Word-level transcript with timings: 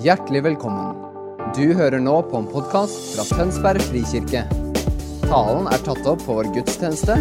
Hjertelig 0.00 0.40
velkommen. 0.46 0.94
Du 1.52 1.74
hører 1.76 2.00
nå 2.00 2.14
på 2.30 2.38
en 2.38 2.46
podkast 2.48 3.10
fra 3.12 3.24
Tønsberg 3.36 3.82
frikirke. 3.84 4.46
Talen 5.26 5.66
er 5.68 5.82
tatt 5.84 6.06
opp 6.08 6.22
på 6.24 6.38
vår 6.38 6.48
gudstjeneste 6.54 7.18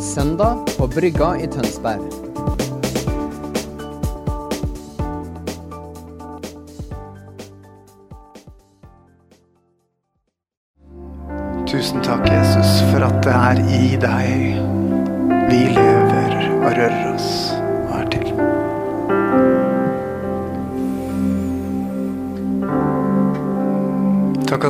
søndag 0.00 0.62
på 0.78 0.86
Brygga 0.88 1.34
i 1.36 1.50
Tønsberg. 1.52 2.00
Tusen 11.68 12.00
takk, 12.08 12.24
Jesus, 12.32 12.72
for 12.88 13.04
at 13.04 13.20
det 13.28 13.36
er 13.36 13.62
i 13.68 13.84
deg 14.00 14.58
vi 15.52 15.62
lever 15.76 16.40
og 16.56 16.72
rører 16.72 17.06
oss 17.12 17.47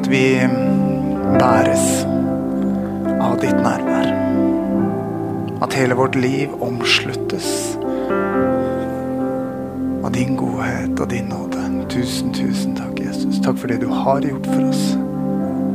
vi 0.08 0.40
bæres 1.38 1.84
av 3.20 3.36
ditt 3.42 3.58
nærvær. 3.60 4.08
At 5.62 5.74
hele 5.76 5.96
vårt 5.98 6.16
liv 6.16 6.54
omsluttes 6.62 7.76
av 10.04 10.12
din 10.14 10.36
godhet 10.38 11.00
og 11.00 11.10
din 11.10 11.28
nåde. 11.28 11.66
Tusen, 11.88 12.32
tusen 12.32 12.76
takk, 12.76 13.00
Jesus. 13.00 13.40
Takk 13.44 13.58
for 13.58 13.68
det 13.68 13.80
du 13.80 13.88
har 13.92 14.20
gjort 14.24 14.46
for 14.46 14.68
oss. 14.68 14.82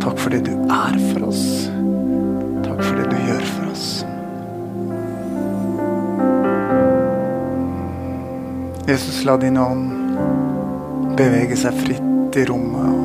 Takk 0.03 0.19
for 0.21 0.33
det 0.33 0.43
du 0.47 0.53
er 0.71 0.97
for 1.11 1.27
oss. 1.29 1.45
Takk 2.65 2.81
for 2.81 2.97
det 2.99 3.07
du 3.11 3.17
gjør 3.27 3.47
for 3.53 3.71
oss. 3.71 3.87
Jesus, 8.87 9.23
la 9.25 9.37
din 9.41 9.57
ånd 9.57 9.89
bevege 11.17 11.57
seg 11.59 11.77
fritt 11.85 12.37
i 12.37 12.45
rommet 12.49 13.02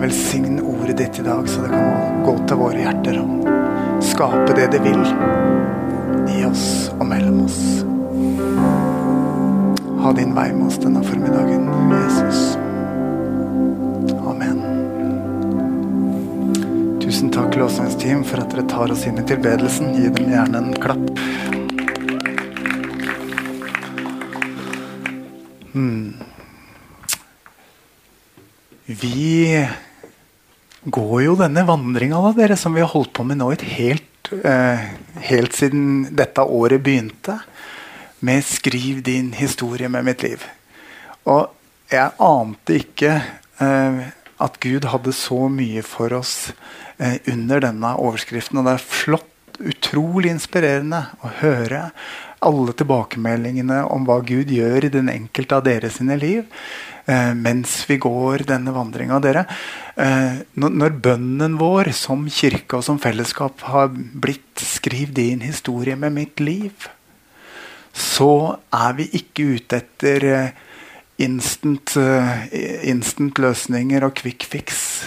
velsign 0.00 0.60
ordet 0.60 0.96
ditt 0.98 1.18
i 1.18 1.22
dag, 1.22 1.48
så 1.48 1.62
det 1.62 1.70
kan 1.72 2.22
gå 2.26 2.34
til 2.48 2.60
våre 2.60 2.82
hjerter 2.82 3.18
og 3.22 4.02
skape 4.04 4.56
det 4.56 4.68
det 4.74 4.80
vil 4.84 5.02
i 6.32 6.42
oss 6.46 6.66
og 6.96 7.06
mellom 7.08 7.44
oss. 7.46 7.60
Ha 10.02 10.12
din 10.16 10.34
vei 10.36 10.50
med 10.54 10.66
oss 10.68 10.78
denne 10.82 11.02
formiddagen, 11.04 11.66
Jesus. 11.90 12.42
Amen. 14.26 14.60
Tusen 17.02 17.32
takk, 17.34 17.56
lovsangsteam, 17.58 18.22
for 18.26 18.42
at 18.42 18.52
dere 18.54 18.66
tar 18.70 18.92
oss 18.94 19.06
inn 19.08 19.18
i 19.18 19.26
tilbedelsen. 19.26 19.94
Gi 19.96 20.12
dem 20.14 20.30
gjerne 20.34 20.62
en 20.62 20.76
klapp. 20.82 21.08
Hmm. 25.72 26.14
Vi 28.86 29.66
går 30.86 31.22
jo 31.24 31.34
denne 31.38 31.64
vandringa 31.66 32.20
da, 32.22 32.32
dere, 32.36 32.56
som 32.58 32.74
vi 32.76 32.82
har 32.84 32.92
holdt 32.92 33.12
på 33.16 33.24
med 33.26 33.40
nå 33.40 33.50
helt, 33.76 34.30
eh, 34.44 34.86
helt 35.28 35.56
siden 35.56 36.06
dette 36.14 36.42
året 36.42 36.82
begynte, 36.82 37.40
med 38.20 38.44
'Skriv 38.44 39.02
din 39.02 39.32
historie 39.32 39.88
med 39.88 40.04
mitt 40.04 40.22
liv'. 40.22 40.46
Og 41.26 41.50
jeg 41.90 42.10
ante 42.18 42.74
ikke 42.74 43.22
eh, 43.60 44.00
at 44.40 44.60
Gud 44.60 44.84
hadde 44.84 45.12
så 45.12 45.48
mye 45.48 45.82
for 45.82 46.12
oss 46.12 46.52
eh, 46.98 47.18
under 47.26 47.60
denne 47.60 47.96
overskriften. 47.96 48.58
Og 48.58 48.64
det 48.64 48.72
er 48.72 48.78
flott, 48.78 49.32
utrolig 49.56 50.30
inspirerende 50.30 51.06
å 51.24 51.30
høre 51.40 51.90
alle 52.44 52.72
tilbakemeldingene 52.76 53.86
om 53.88 54.04
hva 54.04 54.20
Gud 54.20 54.50
gjør 54.52 54.84
i 54.84 54.92
den 54.92 55.08
enkelte 55.08 55.56
av 55.56 55.64
dere 55.64 55.90
sine 55.90 56.18
liv 56.20 56.44
mens 57.06 57.84
vi 57.86 58.00
går 58.02 58.42
denne 58.48 58.72
vandringa. 58.74 59.20
Dere, 59.22 59.44
eh, 59.94 60.42
når, 60.58 60.96
bønnen 61.04 61.54
vår 61.60 61.92
som 61.94 62.24
kirke 62.26 62.80
og 62.80 62.84
som 62.86 62.98
fellesskap 62.98 63.62
har 63.70 63.88
blitt 63.94 64.58
'skriv 64.58 65.14
din 65.14 65.40
historie 65.40 65.96
med 65.96 66.12
mitt 66.12 66.36
liv', 66.40 66.88
så 67.94 68.58
er 68.72 68.92
vi 68.98 69.08
ikke 69.16 69.56
ute 69.56 69.76
etter 69.80 70.24
eh, 70.24 70.50
instant, 71.18 71.96
eh, 71.96 72.46
instant 72.90 73.38
løsninger 73.38 74.04
og 74.04 74.14
quick 74.14 74.44
fix. 74.44 75.04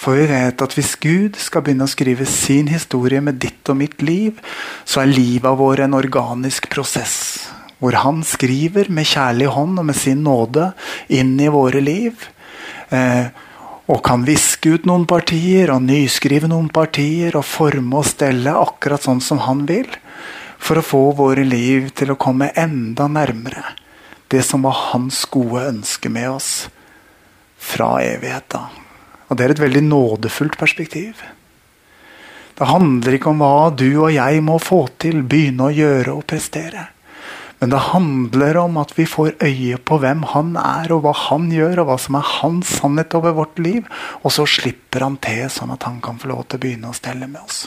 For 0.00 0.16
vi 0.16 0.28
vet 0.30 0.62
at 0.62 0.74
hvis 0.74 0.94
Gud 0.96 1.36
skal 1.36 1.62
begynne 1.62 1.84
å 1.84 1.90
skrive 1.90 2.24
sin 2.24 2.70
historie 2.72 3.20
med 3.20 3.40
ditt 3.42 3.68
og 3.68 3.76
mitt 3.76 4.00
liv, 4.00 4.38
så 4.88 5.02
er 5.02 5.12
livet 5.12 5.58
vårt 5.58 5.82
en 5.84 5.98
organisk 5.98 6.70
prosess. 6.72 7.50
Hvor 7.80 7.96
han 8.02 8.20
skriver 8.26 8.90
med 8.92 9.08
kjærlig 9.08 9.48
hånd 9.54 9.80
og 9.80 9.88
med 9.88 9.96
sin 9.96 10.22
nåde 10.26 10.72
inn 11.08 11.34
i 11.40 11.48
våre 11.52 11.80
liv. 11.80 12.28
Eh, 12.90 13.32
og 13.90 14.02
kan 14.06 14.22
viske 14.22 14.76
ut 14.76 14.86
noen 14.86 15.06
partier 15.10 15.72
og 15.74 15.82
nyskrive 15.82 16.50
noen 16.50 16.68
partier 16.70 17.34
og 17.38 17.46
forme 17.48 18.02
og 18.02 18.06
stelle 18.06 18.52
akkurat 18.54 19.02
sånn 19.02 19.22
som 19.24 19.42
han 19.48 19.64
vil. 19.66 19.88
For 20.60 20.78
å 20.78 20.84
få 20.84 21.04
våre 21.18 21.42
liv 21.46 21.88
til 21.96 22.12
å 22.12 22.20
komme 22.20 22.52
enda 22.54 23.08
nærmere 23.10 23.64
det 24.30 24.44
som 24.46 24.62
var 24.62 24.76
hans 24.92 25.24
gode 25.26 25.64
ønske 25.72 26.10
med 26.12 26.28
oss 26.30 26.68
fra 27.58 27.96
evigheta. 28.04 28.68
Og 29.26 29.38
det 29.38 29.46
er 29.46 29.54
et 29.56 29.62
veldig 29.62 29.82
nådefullt 29.88 30.58
perspektiv. 30.58 31.18
Det 32.54 32.68
handler 32.68 33.16
ikke 33.16 33.32
om 33.32 33.42
hva 33.42 33.70
du 33.74 33.88
og 33.88 34.12
jeg 34.14 34.42
må 34.46 34.58
få 34.62 34.84
til, 35.02 35.22
begynne 35.26 35.66
å 35.66 35.74
gjøre 35.74 36.14
og 36.14 36.26
prestere. 36.30 36.86
Men 37.60 37.74
det 37.74 37.80
handler 37.90 38.56
om 38.62 38.78
at 38.80 38.94
vi 38.96 39.04
får 39.04 39.34
øye 39.44 39.76
på 39.84 39.98
hvem 40.00 40.22
han 40.32 40.54
er, 40.56 40.88
og 40.94 41.04
hva 41.04 41.12
han 41.26 41.50
gjør, 41.52 41.82
og 41.82 41.90
hva 41.90 41.96
som 42.00 42.16
er 42.16 42.30
hans 42.40 42.70
sannhet 42.80 43.16
over 43.18 43.36
vårt 43.36 43.60
liv. 43.60 43.84
Og 44.24 44.32
så 44.32 44.46
slipper 44.48 45.04
han 45.04 45.18
til, 45.20 45.44
sånn 45.52 45.74
at 45.74 45.84
han 45.84 46.00
kan 46.04 46.20
få 46.20 46.32
lov 46.32 46.46
til 46.46 46.56
å 46.56 46.64
begynne 46.64 46.92
å 46.92 46.96
stelle 46.96 47.28
med 47.28 47.42
oss. 47.44 47.66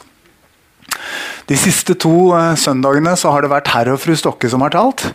De 1.49 1.57
siste 1.59 1.95
to 1.99 2.33
eh, 2.37 2.55
søndagene 2.59 3.13
så 3.19 3.35
har 3.35 3.45
det 3.45 3.53
vært 3.53 3.69
herr 3.73 3.93
og 3.93 4.01
fru 4.01 4.15
Stokke 4.17 4.49
som 4.49 4.65
har 4.65 4.73
talt. 4.73 5.05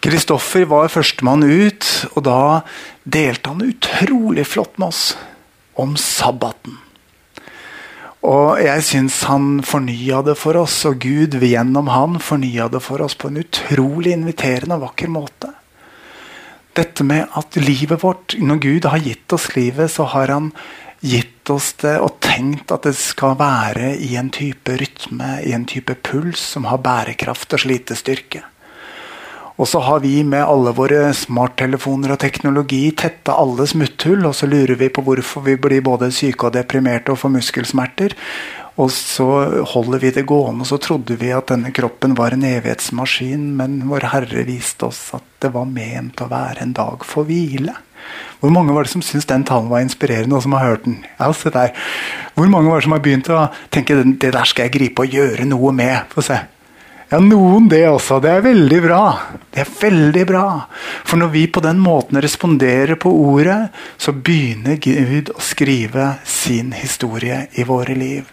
Kristoffer 0.00 0.64
var 0.68 0.92
førstemann 0.92 1.44
ut, 1.44 1.88
og 2.14 2.24
da 2.28 2.40
delte 3.04 3.52
han 3.52 3.64
utrolig 3.64 4.46
flott 4.48 4.76
med 4.80 4.92
oss 4.92 5.02
om 5.80 5.96
sabbaten. 6.00 6.76
Og 8.26 8.60
jeg 8.60 8.84
syns 8.84 9.22
han 9.30 9.62
fornya 9.64 10.20
det 10.26 10.36
for 10.36 10.58
oss, 10.60 10.82
og 10.88 11.00
Gud 11.00 11.38
gjennom 11.40 11.88
han 11.88 12.18
fornya 12.20 12.68
det 12.68 12.82
for 12.84 13.00
oss 13.00 13.16
på 13.16 13.30
en 13.30 13.40
utrolig 13.40 14.12
inviterende 14.12 14.76
og 14.76 14.90
vakker 14.90 15.08
måte. 15.12 15.54
Dette 16.76 17.04
med 17.04 17.32
at 17.34 17.56
livet 17.58 17.98
vårt 18.04 18.36
Når 18.38 18.60
Gud 18.62 18.84
har 18.86 19.02
gitt 19.02 19.32
oss 19.32 19.48
livet, 19.56 19.90
så 19.90 20.04
har 20.12 20.30
han 20.30 20.52
gitt 21.00 21.48
oss 21.50 21.72
det 21.80 21.96
og 21.98 22.20
tenkt 22.22 22.70
at 22.70 22.84
det 22.86 22.94
skal 23.00 23.38
være 23.40 23.94
i 23.96 24.12
en 24.20 24.28
type 24.30 24.76
rytme, 24.76 25.40
i 25.42 25.56
en 25.56 25.64
type 25.64 25.96
puls, 26.04 26.40
som 26.54 26.68
har 26.68 26.82
bærekraft 26.84 27.56
og 27.56 27.64
slitestyrke. 27.64 28.44
Og 29.60 29.68
så 29.68 29.82
har 29.84 30.00
vi 30.00 30.22
med 30.24 30.40
alle 30.40 30.72
våre 30.72 31.10
smarttelefoner 31.12 32.14
og 32.14 32.22
teknologi 32.22 32.86
tetta 32.96 33.34
alle 33.36 33.66
smutthull, 33.68 34.24
og 34.24 34.32
så 34.38 34.48
lurer 34.48 34.78
vi 34.80 34.88
på 34.88 35.04
hvorfor 35.04 35.44
vi 35.44 35.58
blir 35.60 35.84
både 35.84 36.08
syke 36.16 36.48
og 36.48 36.54
deprimerte 36.54 37.12
og 37.12 37.20
får 37.20 37.34
muskelsmerter. 37.34 38.14
Og 38.80 38.88
så 38.94 39.26
holder 39.74 40.00
vi 40.00 40.12
det 40.16 40.24
gående, 40.30 40.64
og 40.64 40.70
så 40.70 40.78
trodde 40.80 41.18
vi 41.20 41.34
at 41.36 41.50
denne 41.52 41.74
kroppen 41.76 42.14
var 42.16 42.32
en 42.32 42.46
evighetsmaskin, 42.48 43.50
men 43.58 43.82
Vår 43.90 44.06
Herre 44.14 44.46
viste 44.48 44.88
oss 44.88 45.02
at 45.18 45.26
det 45.44 45.50
var 45.52 45.68
ment 45.68 46.22
å 46.24 46.30
være 46.30 46.64
en 46.64 46.72
dag 46.78 47.04
for 47.04 47.28
hvile. 47.28 47.74
Hvor 48.40 48.54
mange 48.54 48.72
var 48.72 48.88
det 48.88 48.94
som 48.94 49.04
syntes 49.04 49.28
den 49.28 49.44
talen 49.44 49.68
var 49.68 49.84
inspirerende, 49.84 50.38
og 50.38 50.46
som 50.46 50.56
har 50.56 50.70
hørt 50.70 50.86
den? 50.88 51.02
Ja, 51.18 51.28
se 51.36 51.52
der. 51.52 51.76
Hvor 52.32 52.48
mange 52.48 52.72
var 52.72 52.80
det 52.80 52.88
som 52.88 52.96
har 52.96 53.04
begynt 53.04 53.28
å 53.28 53.50
tenke 53.68 53.98
det 54.00 54.32
der 54.32 54.48
skal 54.48 54.70
jeg 54.70 54.76
gripe 54.78 55.04
og 55.04 55.18
gjøre 55.18 55.44
noe 55.50 55.74
med? 55.76 56.08
Få 56.14 56.24
se. 56.24 56.40
Ja, 57.10 57.18
noen 57.18 57.66
det 57.66 57.82
også. 57.90 58.20
Det 58.22 58.30
er 58.30 58.44
veldig 58.44 58.76
bra. 58.84 59.04
Det 59.50 59.64
er 59.64 59.70
veldig 59.80 60.22
bra. 60.28 60.44
For 61.02 61.18
når 61.18 61.32
vi 61.32 61.42
på 61.50 61.62
den 61.64 61.80
måten 61.82 62.20
responderer 62.22 62.94
på 63.02 63.10
ordet, 63.10 63.72
så 63.98 64.14
begynner 64.14 64.78
Gud 64.78 65.32
å 65.34 65.42
skrive 65.42 66.12
sin 66.22 66.70
historie 66.70 67.48
i 67.58 67.66
våre 67.66 67.98
liv. 67.98 68.30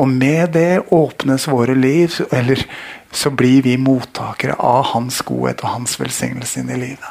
Og 0.00 0.08
med 0.08 0.54
det 0.56 0.86
åpnes 0.88 1.44
våre 1.52 1.76
liv, 1.76 2.16
eller 2.32 2.64
så 3.12 3.28
blir 3.30 3.60
vi 3.62 3.76
mottakere 3.76 4.56
av 4.56 4.94
Hans 4.94 5.20
godhet 5.22 5.60
og 5.60 5.76
Hans 5.76 6.00
velsignelse 6.00 6.62
inn 6.62 6.72
i 6.72 6.80
livet. 6.80 7.10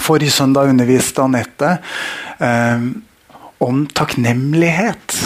Forrige 0.00 0.32
søndag 0.32 0.72
underviste 0.72 1.22
Anette 1.22 1.76
eh, 2.40 2.88
om 3.62 3.84
takknemlighet. 3.92 5.20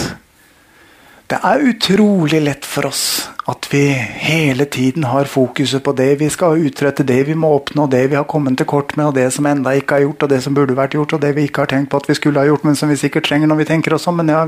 Det 1.29 1.37
er 1.45 1.61
utrolig 1.61 2.39
lett 2.41 2.65
for 2.65 2.87
oss 2.89 3.03
at 3.49 3.67
vi 3.69 3.83
hele 3.93 4.65
tiden 4.65 5.03
har 5.05 5.29
fokuset 5.29 5.83
på 5.85 5.91
det 5.93 6.15
vi 6.21 6.29
skal 6.33 6.57
utrette, 6.65 7.05
det 7.05 7.19
vi 7.27 7.35
må 7.37 7.51
oppnå, 7.53 7.85
det 7.85 8.01
vi 8.09 8.17
har 8.17 8.25
kommet 8.29 8.57
til 8.57 8.65
kort 8.69 8.95
med, 8.97 9.11
og 9.11 9.13
det 9.17 9.27
som 9.33 9.45
enda 9.45 9.75
ikke 9.77 9.99
er 9.99 10.07
gjort, 10.07 10.25
og 10.25 10.31
det 10.33 10.39
som 10.45 10.57
burde 10.57 10.77
vært 10.77 10.97
gjort, 10.97 11.13
og 11.13 11.21
det 11.21 11.35
vi 11.37 11.45
ikke 11.45 11.65
har 11.65 11.69
tenkt 11.69 11.91
på 11.91 12.01
at 12.01 12.09
vi 12.09 12.17
skulle 12.17 12.41
ha 12.41 12.49
gjort, 12.49 12.65
men 12.65 12.77
som 12.77 12.89
vi 12.89 12.97
sikkert 12.97 13.29
trenger 13.29 13.49
når 13.49 13.61
vi 13.61 13.69
tenker 13.69 13.93
oss 13.93 14.09
om, 14.09 14.17
men 14.17 14.33
ja, 14.33 14.41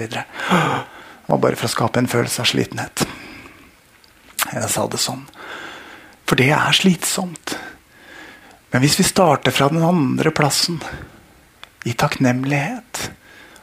videre. 0.00 0.24
Det 0.48 1.34
var 1.34 1.42
bare 1.44 1.60
for 1.60 1.68
å 1.68 1.74
skape 1.74 2.00
en 2.00 2.08
følelse 2.08 2.40
av 2.40 2.48
slitenhet. 2.48 3.04
Jeg 4.48 4.72
sa 4.72 4.86
det 4.88 5.02
sånn. 5.02 5.26
For 6.24 6.40
det 6.40 6.48
er 6.56 6.76
slitsomt. 6.76 7.58
Men 8.72 8.84
hvis 8.84 8.96
vi 9.00 9.04
starter 9.04 9.52
fra 9.52 9.68
den 9.72 9.84
andre 9.84 10.32
plassen, 10.32 10.80
i 11.84 11.92
takknemlighet 11.92 13.10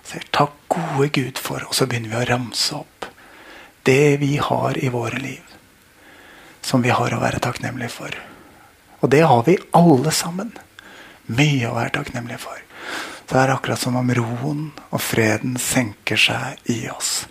sier 0.05 0.25
takk, 0.31 0.55
gode 0.69 1.09
Gud, 1.13 1.39
for 1.41 1.65
Og 1.67 1.73
så 1.75 1.87
begynner 1.87 2.13
vi 2.13 2.21
å 2.21 2.29
ramse 2.29 2.75
opp 2.75 3.09
det 3.85 4.17
vi 4.17 4.37
har 4.41 4.77
i 4.81 4.89
våre 4.89 5.19
liv, 5.21 5.43
som 6.61 6.81
vi 6.81 6.89
har 6.89 7.13
å 7.13 7.21
være 7.21 7.41
takknemlige 7.43 7.93
for. 7.93 8.15
Og 9.05 9.11
det 9.13 9.21
har 9.21 9.43
vi 9.45 9.59
alle 9.77 10.11
sammen. 10.11 10.49
Mye 11.25 11.69
å 11.69 11.75
være 11.75 11.93
takknemlige 11.99 12.41
for. 12.41 12.61
Så 13.25 13.33
det 13.33 13.43
er 13.43 13.53
akkurat 13.53 13.81
som 13.81 13.97
om 13.97 14.09
roen 14.17 14.65
og 14.89 15.01
freden 15.01 15.57
senker 15.61 16.17
seg 16.17 16.71
i 16.73 16.87
oss. 16.89 17.27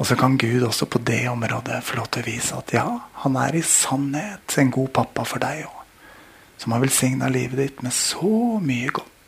Og 0.00 0.08
så 0.08 0.16
kan 0.16 0.38
Gud 0.40 0.62
også 0.64 0.88
på 0.90 0.98
det 1.06 1.28
området 1.28 1.82
få 1.84 1.98
lov 1.98 2.08
til 2.10 2.22
å 2.22 2.28
vise 2.30 2.58
at 2.58 2.74
ja, 2.74 2.86
han 3.22 3.36
er 3.36 3.58
i 3.58 3.62
sannhet 3.66 4.58
en 4.58 4.70
god 4.72 4.92
pappa 4.96 5.26
for 5.28 5.42
deg 5.42 5.66
òg. 5.66 5.76
Som 6.58 6.74
har 6.74 6.82
velsigna 6.82 7.28
livet 7.32 7.58
ditt 7.60 7.82
med 7.84 7.94
så 7.94 8.58
mye 8.64 8.90
godt. 8.90 9.19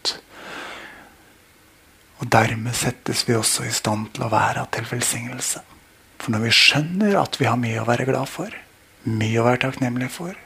Og 2.22 2.28
dermed 2.30 2.74
settes 2.78 3.24
vi 3.26 3.34
også 3.34 3.66
i 3.66 3.74
stand 3.74 4.12
til 4.14 4.28
å 4.28 4.30
være 4.30 4.62
til 4.70 4.86
velsignelse. 4.86 5.58
For 6.22 6.30
når 6.30 6.44
vi 6.44 6.54
skjønner 6.54 7.16
at 7.18 7.34
vi 7.40 7.48
har 7.50 7.58
mye 7.58 7.80
å 7.82 7.88
være 7.88 8.06
glad 8.06 8.30
for, 8.30 8.54
mye 9.10 9.40
å 9.40 9.46
være 9.48 9.64
takknemlig 9.64 10.06
for, 10.14 10.36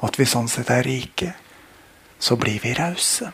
og 0.00 0.06
at 0.08 0.16
vi 0.16 0.26
sånn 0.26 0.48
sett 0.48 0.72
er 0.72 0.86
rike, 0.88 1.34
så 2.16 2.38
blir 2.40 2.62
vi 2.64 2.72
rause. 2.78 3.28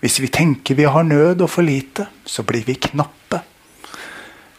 Hvis 0.00 0.16
vi 0.24 0.32
tenker 0.32 0.78
vi 0.78 0.88
har 0.88 1.04
nød 1.04 1.44
og 1.44 1.52
for 1.52 1.66
lite, 1.66 2.08
så 2.24 2.40
blir 2.48 2.64
vi 2.64 2.78
knappe. 2.88 3.42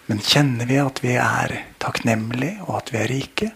Men 0.05 0.21
kjenner 0.21 0.69
vi 0.69 0.77
at 0.83 1.01
vi 1.01 1.17
er 1.17 1.57
takknemlige 1.81 2.61
og 2.67 2.77
at 2.77 2.93
vi 2.93 3.01
er 3.01 3.09
rike, 3.09 3.49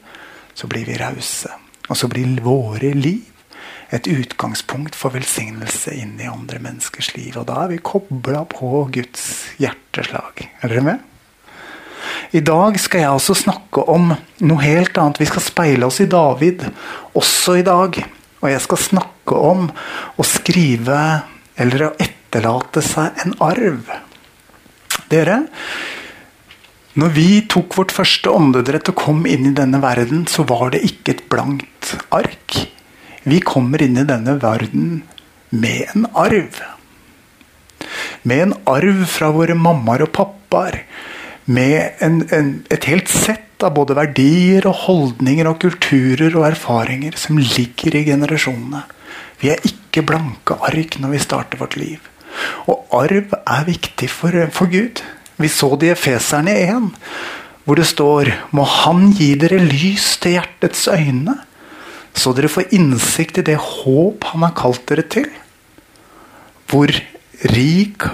så 0.57 0.65
blir 0.71 0.89
vi 0.89 0.97
rause. 0.97 1.53
Og 1.87 1.95
så 1.99 2.09
blir 2.09 2.41
våre 2.41 2.89
liv 2.97 3.36
et 3.95 4.07
utgangspunkt 4.11 4.95
for 4.97 5.15
velsignelse 5.15 5.93
inn 5.95 6.17
i 6.19 6.27
andre 6.29 6.59
menneskers 6.63 7.13
liv. 7.15 7.37
Og 7.39 7.47
da 7.47 7.63
er 7.63 7.75
vi 7.75 7.83
kobla 7.83 8.43
på 8.51 8.87
Guds 8.93 9.27
hjerteslag. 9.61 10.43
Er 10.61 10.73
dere 10.73 10.85
med? 10.85 11.05
I 12.35 12.41
dag 12.43 12.75
skal 12.81 13.03
jeg 13.03 13.15
også 13.15 13.35
snakke 13.39 13.83
om 13.87 14.11
noe 14.11 14.63
helt 14.63 14.97
annet. 14.99 15.21
Vi 15.21 15.29
skal 15.29 15.45
speile 15.45 15.87
oss 15.87 16.01
i 16.03 16.09
David 16.11 16.65
også 17.17 17.59
i 17.61 17.65
dag. 17.67 17.99
Og 18.43 18.49
jeg 18.51 18.63
skal 18.63 18.83
snakke 18.83 19.39
om 19.39 19.69
å 19.69 20.25
skrive 20.27 20.99
eller 21.57 21.87
å 21.87 21.93
etterlate 22.01 22.83
seg 22.85 23.23
en 23.23 23.33
arv. 23.41 23.87
Dere, 25.09 25.39
når 26.99 27.13
vi 27.15 27.29
tok 27.49 27.77
vårt 27.79 27.93
første 27.95 28.31
åndedrett 28.33 28.91
og 28.91 28.99
kom 28.99 29.25
inn 29.29 29.47
i 29.49 29.55
denne 29.55 29.79
verden, 29.81 30.25
så 30.29 30.43
var 30.49 30.73
det 30.75 30.83
ikke 30.85 31.15
et 31.15 31.27
blankt 31.31 31.95
ark. 32.13 32.59
Vi 33.27 33.41
kommer 33.43 33.81
inn 33.83 33.97
i 33.99 34.05
denne 34.07 34.37
verden 34.39 35.01
med 35.49 35.89
en 35.91 36.05
arv. 36.15 36.61
Med 38.23 38.43
en 38.45 38.53
arv 38.71 39.01
fra 39.11 39.33
våre 39.35 39.55
mammaer 39.57 40.05
og 40.05 40.13
pappaer. 40.15 40.85
Med 41.51 41.99
en, 42.03 42.21
en, 42.31 42.53
et 42.71 42.87
helt 42.87 43.11
sett 43.11 43.65
av 43.67 43.73
både 43.75 43.97
verdier 43.97 44.67
og 44.69 44.79
holdninger 44.85 45.49
og 45.49 45.59
kulturer 45.59 46.37
og 46.39 46.45
erfaringer 46.53 47.17
som 47.19 47.39
ligger 47.41 47.97
i 47.99 48.05
generasjonene. 48.07 48.85
Vi 49.41 49.51
er 49.51 49.67
ikke 49.67 50.05
blanke 50.07 50.55
ark 50.63 50.95
når 51.01 51.17
vi 51.17 51.21
starter 51.25 51.59
vårt 51.59 51.75
liv. 51.79 51.99
Og 52.71 52.87
arv 52.95 53.35
er 53.41 53.67
viktig 53.67 54.07
for, 54.13 54.39
for 54.55 54.71
Gud. 54.71 55.03
Vi 55.35 55.51
så 55.51 55.73
det 55.75 55.91
i 55.91 55.93
Efeserne 55.97 56.55
1, 56.63 56.87
hvor 57.67 57.75
det 57.75 57.89
står 57.91 58.31
Må 58.55 58.63
Han 58.63 59.11
gi 59.19 59.33
dere 59.35 59.59
lys 59.59 60.13
til 60.23 60.37
hjertets 60.37 60.87
øyne, 60.87 61.35
så 62.17 62.33
dere 62.33 62.49
får 62.49 62.73
innsikt 62.73 63.37
i 63.41 63.45
det 63.45 63.59
håp 63.61 64.25
Han 64.31 64.45
har 64.47 64.55
kalt 64.57 64.85
dere 64.89 65.05
til. 65.05 65.27
Hvor 66.67 66.91
rik 67.53 68.07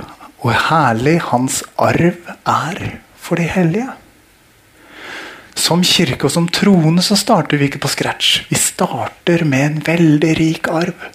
og 0.44 0.52
herlig 0.68 1.20
Hans 1.30 1.62
arv 1.80 2.20
er 2.44 2.82
for 3.16 3.40
de 3.40 3.48
hellige. 3.48 3.88
Som 5.56 5.86
kirke 5.88 6.28
og 6.28 6.34
som 6.34 6.50
troende 6.52 7.04
så 7.06 7.16
starter 7.16 7.58
vi 7.58 7.70
ikke 7.70 7.84
på 7.86 7.92
scratch. 7.94 8.44
Vi 8.50 8.60
starter 8.60 9.46
med 9.48 9.66
en 9.66 9.84
veldig 9.88 10.34
rik 10.40 10.68
arv. 10.68 11.08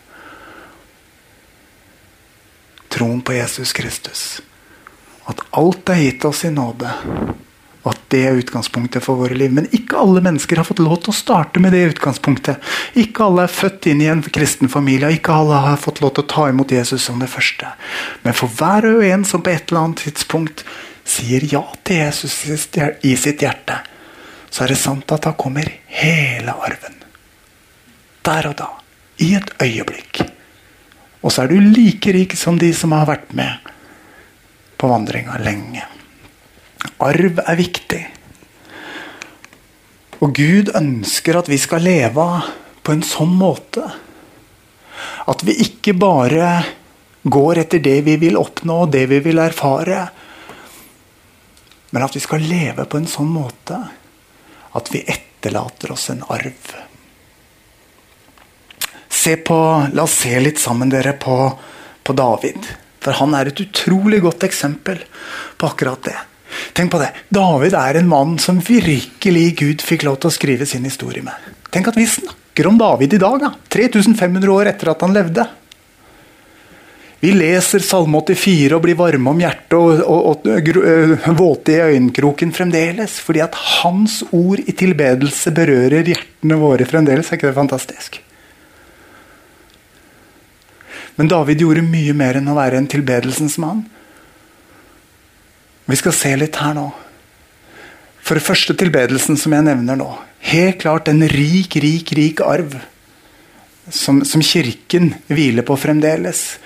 Troen 2.88 3.20
på 3.20 3.36
Jesus 3.36 3.74
Kristus. 3.76 4.22
At 5.28 5.44
alt 5.52 5.92
er 5.92 6.00
gitt 6.06 6.24
oss 6.24 6.46
i 6.48 6.54
nåde. 6.54 6.88
Og 7.88 7.94
at 7.94 8.00
det 8.12 8.18
er 8.28 8.36
utgangspunktet 8.36 9.00
for 9.00 9.16
våre 9.16 9.36
liv. 9.38 9.52
Men 9.54 9.68
ikke 9.72 9.96
alle 9.96 10.20
mennesker 10.24 10.60
har 10.60 10.66
fått 10.68 10.82
lov 10.84 10.98
til 11.00 11.14
å 11.14 11.16
starte 11.16 11.62
med 11.62 11.72
det 11.72 11.86
utgangspunktet. 11.94 12.60
Ikke 13.00 13.24
alle 13.24 13.46
er 13.46 13.54
født 13.54 13.88
inn 13.88 14.02
i 14.04 14.10
en 14.12 14.20
kristen 14.20 14.68
familie. 14.68 15.08
Ikke 15.16 15.32
alle 15.32 15.62
har 15.64 15.80
fått 15.80 16.02
lov 16.04 16.12
til 16.12 16.26
å 16.26 16.30
ta 16.34 16.48
imot 16.52 16.74
Jesus 16.76 17.06
som 17.08 17.22
det 17.22 17.30
første. 17.32 17.72
Men 18.26 18.36
for 18.36 18.52
hver 18.60 18.90
og 18.90 19.06
en 19.08 19.24
som 19.24 19.44
på 19.44 19.54
et 19.54 19.72
eller 19.72 19.86
annet 19.88 20.04
tidspunkt 20.04 20.66
sier 21.08 21.48
ja 21.48 21.64
til 21.88 22.02
Jesus 22.02 22.36
i 22.44 23.16
sitt 23.16 23.46
hjerte, 23.46 23.80
så 24.52 24.66
er 24.66 24.74
det 24.74 24.80
sant 24.84 25.16
at 25.16 25.24
da 25.24 25.32
kommer 25.38 25.72
hele 25.88 26.52
arven. 26.52 27.00
Der 28.28 28.52
og 28.52 28.58
da. 28.60 28.72
I 29.24 29.32
et 29.34 29.48
øyeblikk. 29.64 30.20
Og 31.24 31.32
så 31.32 31.46
er 31.46 31.50
du 31.50 31.72
like 31.72 32.12
rik 32.14 32.36
som 32.38 32.60
de 32.60 32.68
som 32.76 32.92
har 32.94 33.08
vært 33.08 33.32
med 33.34 33.72
på 34.78 34.90
vandringa 34.92 35.40
lenge. 35.40 35.88
Arv 37.04 37.40
er 37.44 37.58
viktig. 37.58 38.02
Og 40.18 40.34
Gud 40.34 40.72
ønsker 40.74 41.38
at 41.38 41.50
vi 41.50 41.58
skal 41.60 41.84
leve 41.86 42.26
på 42.82 42.94
en 42.94 43.04
sånn 43.06 43.34
måte 43.38 43.84
at 45.28 45.44
vi 45.46 45.54
ikke 45.62 45.94
bare 45.98 46.48
går 47.22 47.62
etter 47.62 47.82
det 47.84 48.00
vi 48.06 48.16
vil 48.18 48.38
oppnå, 48.40 48.84
og 48.86 48.92
det 48.94 49.04
vi 49.10 49.20
vil 49.22 49.38
erfare, 49.42 50.06
men 51.90 52.04
at 52.04 52.16
vi 52.16 52.22
skal 52.22 52.44
leve 52.44 52.86
på 52.88 53.00
en 53.00 53.08
sånn 53.08 53.30
måte 53.30 53.78
at 54.78 54.90
vi 54.92 55.04
etterlater 55.06 55.92
oss 55.94 56.08
en 56.12 56.24
arv. 56.28 56.76
På, 59.44 59.60
La 59.92 60.06
oss 60.06 60.14
se 60.22 60.38
litt 60.40 60.56
sammen 60.56 60.88
dere 60.88 61.12
på, 61.20 61.34
på 62.00 62.14
David. 62.16 62.64
For 63.04 63.12
han 63.20 63.34
er 63.36 63.50
et 63.50 63.60
utrolig 63.60 64.22
godt 64.24 64.46
eksempel 64.48 65.02
på 65.60 65.68
akkurat 65.68 66.00
det. 66.06 66.16
Tenk 66.72 66.92
på 66.92 67.00
det. 67.02 67.12
David 67.34 67.76
er 67.78 68.00
en 68.00 68.10
mann 68.10 68.36
som 68.42 68.60
virkelig 68.62 69.46
Gud 69.58 69.84
fikk 69.84 70.06
lov 70.08 70.20
til 70.22 70.30
å 70.30 70.34
skrive 70.34 70.66
sin 70.68 70.86
historie 70.86 71.24
med. 71.24 71.48
Tenk 71.74 71.90
at 71.90 71.98
vi 71.98 72.06
snakker 72.08 72.68
om 72.70 72.78
David 72.80 73.14
i 73.14 73.22
dag, 73.22 73.40
da. 73.42 73.52
3500 73.72 74.52
år 74.54 74.72
etter 74.72 74.92
at 74.92 75.02
han 75.04 75.16
levde. 75.16 75.46
Vi 77.20 77.32
leser 77.34 77.82
Salme 77.82 78.20
84 78.22 78.76
og 78.76 78.84
blir 78.84 78.94
varme 78.98 79.32
om 79.32 79.40
hjertet 79.42 79.74
og, 79.74 80.04
og, 80.06 80.46
og 80.46 80.68
og 81.18 81.38
våte 81.40 81.74
i 81.74 81.80
øyenkroken 81.90 82.54
fremdeles. 82.54 83.18
Fordi 83.26 83.42
at 83.42 83.58
hans 83.80 84.20
ord 84.30 84.62
i 84.62 84.74
tilbedelse 84.78 85.50
berører 85.54 86.06
hjertene 86.06 86.60
våre 86.60 86.86
fremdeles. 86.86 87.32
Er 87.32 87.40
ikke 87.40 87.50
det 87.50 87.58
fantastisk? 87.58 88.20
Men 91.18 91.30
David 91.30 91.64
gjorde 91.64 91.82
mye 91.82 92.14
mer 92.14 92.38
enn 92.38 92.50
å 92.50 92.54
være 92.54 92.78
en 92.78 92.90
tilbedelsens 92.90 93.58
mann. 93.58 93.82
Vi 95.88 95.96
skal 95.96 96.12
se 96.12 96.34
litt 96.36 96.58
her 96.60 96.74
nå. 96.76 96.90
For 98.20 98.36
det 98.36 98.44
første 98.44 98.74
tilbedelsen 98.76 99.38
som 99.40 99.54
jeg 99.56 99.64
nevner 99.64 99.96
nå. 99.96 100.08
Helt 100.50 100.82
klart 100.82 101.08
en 101.08 101.24
rik, 101.32 101.78
rik, 101.80 102.12
rik 102.12 102.42
arv. 102.44 102.76
Som, 103.88 104.20
som 104.28 104.44
kirken 104.44 105.14
hviler 105.32 105.64
på 105.64 105.78
fremdeles. 105.80 106.58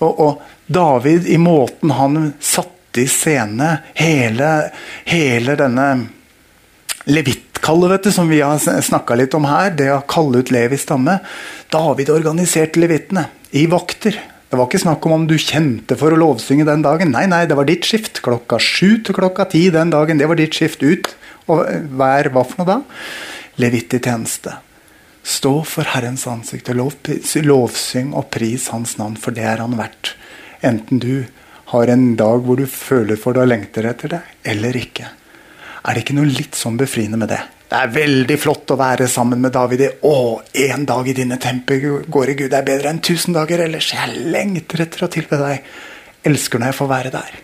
Og, 0.00 0.08
og, 0.12 0.40
David, 0.72 1.26
i 1.28 1.36
måten 1.36 1.92
han 1.92 2.30
satte 2.40 3.02
i 3.02 3.08
scene 3.10 3.74
hele, 3.98 4.48
hele 5.04 5.56
denne 5.58 5.88
levittkallet, 7.12 8.08
som 8.14 8.30
vi 8.30 8.40
har 8.40 8.56
snakka 8.62 9.18
litt 9.20 9.36
om 9.36 9.50
her, 9.50 9.74
det 9.76 9.90
å 9.92 10.00
kalle 10.08 10.40
ut 10.40 10.52
Levis 10.54 10.86
stamme 10.86 11.18
David 11.68 12.14
organiserte 12.14 12.80
levittene 12.80 13.26
i 13.58 13.66
vakter. 13.68 14.16
Det 14.52 14.58
var 14.60 14.66
ikke 14.68 14.82
snakk 14.82 15.06
om 15.08 15.14
om 15.16 15.22
du 15.24 15.38
kjente 15.40 15.96
for 15.96 16.12
å 16.12 16.16
lovsynge 16.20 16.66
den 16.68 16.82
dagen. 16.84 17.08
Nei, 17.14 17.24
nei, 17.24 17.46
det 17.48 17.56
var 17.56 17.64
ditt 17.64 17.86
skift. 17.88 18.18
Klokka 18.20 18.58
sju 18.60 18.98
til 19.00 19.16
klokka 19.16 19.46
ti 19.48 19.62
den 19.72 19.88
dagen. 19.88 20.18
Det 20.20 20.28
var 20.28 20.36
ditt 20.36 20.52
skift 20.52 20.84
ut. 20.84 21.08
Og 21.48 21.62
hver 21.96 22.28
hva 22.34 22.42
for 22.44 22.60
noe 22.60 22.68
da? 22.68 22.76
Levitt 23.64 23.96
i 23.96 24.02
tjeneste. 24.04 24.58
Stå 25.24 25.54
for 25.64 25.88
Herrens 25.94 26.26
ansikt 26.28 26.68
og 26.68 26.76
lov, 26.82 26.98
lovsyng 27.48 28.12
og 28.12 28.28
pris 28.34 28.68
Hans 28.74 28.98
navn, 29.00 29.16
for 29.16 29.32
det 29.32 29.48
er 29.48 29.64
Han 29.64 29.78
verdt. 29.80 30.12
Enten 30.60 31.00
du 31.00 31.24
har 31.72 31.88
en 31.88 32.10
dag 32.20 32.44
hvor 32.44 32.60
du 32.60 32.66
føler 32.68 33.16
for 33.16 33.32
det 33.32 33.46
og 33.46 33.52
lengter 33.54 33.88
etter 33.88 34.18
det, 34.18 34.22
eller 34.52 34.76
ikke. 34.76 35.08
Er 35.80 35.96
det 35.96 36.04
ikke 36.04 36.18
noe 36.20 36.28
litt 36.28 36.60
sånn 36.60 36.76
befriende 36.76 37.16
med 37.16 37.32
det? 37.32 37.40
Det 37.72 37.78
er 37.80 37.92
veldig 37.94 38.36
flott 38.36 38.68
å 38.74 38.76
være 38.76 39.06
sammen 39.08 39.40
med 39.40 39.54
David. 39.54 39.80
Å, 40.04 40.16
én 40.60 40.82
dag 40.84 41.06
i 41.08 41.14
dine 41.16 41.38
tempel, 41.40 42.02
gårde 42.04 42.34
Gud, 42.36 42.52
er 42.52 42.66
bedre 42.66 42.90
enn 42.92 43.00
tusen 43.00 43.32
dager 43.32 43.62
ellers. 43.64 43.94
Jeg 43.96 44.26
lengter 44.28 44.82
etter 44.84 45.06
å 45.06 45.08
tilbe 45.14 45.38
deg. 45.40 45.70
Elsker 46.28 46.60
når 46.60 46.68
jeg 46.68 46.76
får 46.82 46.90
være 46.90 47.14
der. 47.14 47.40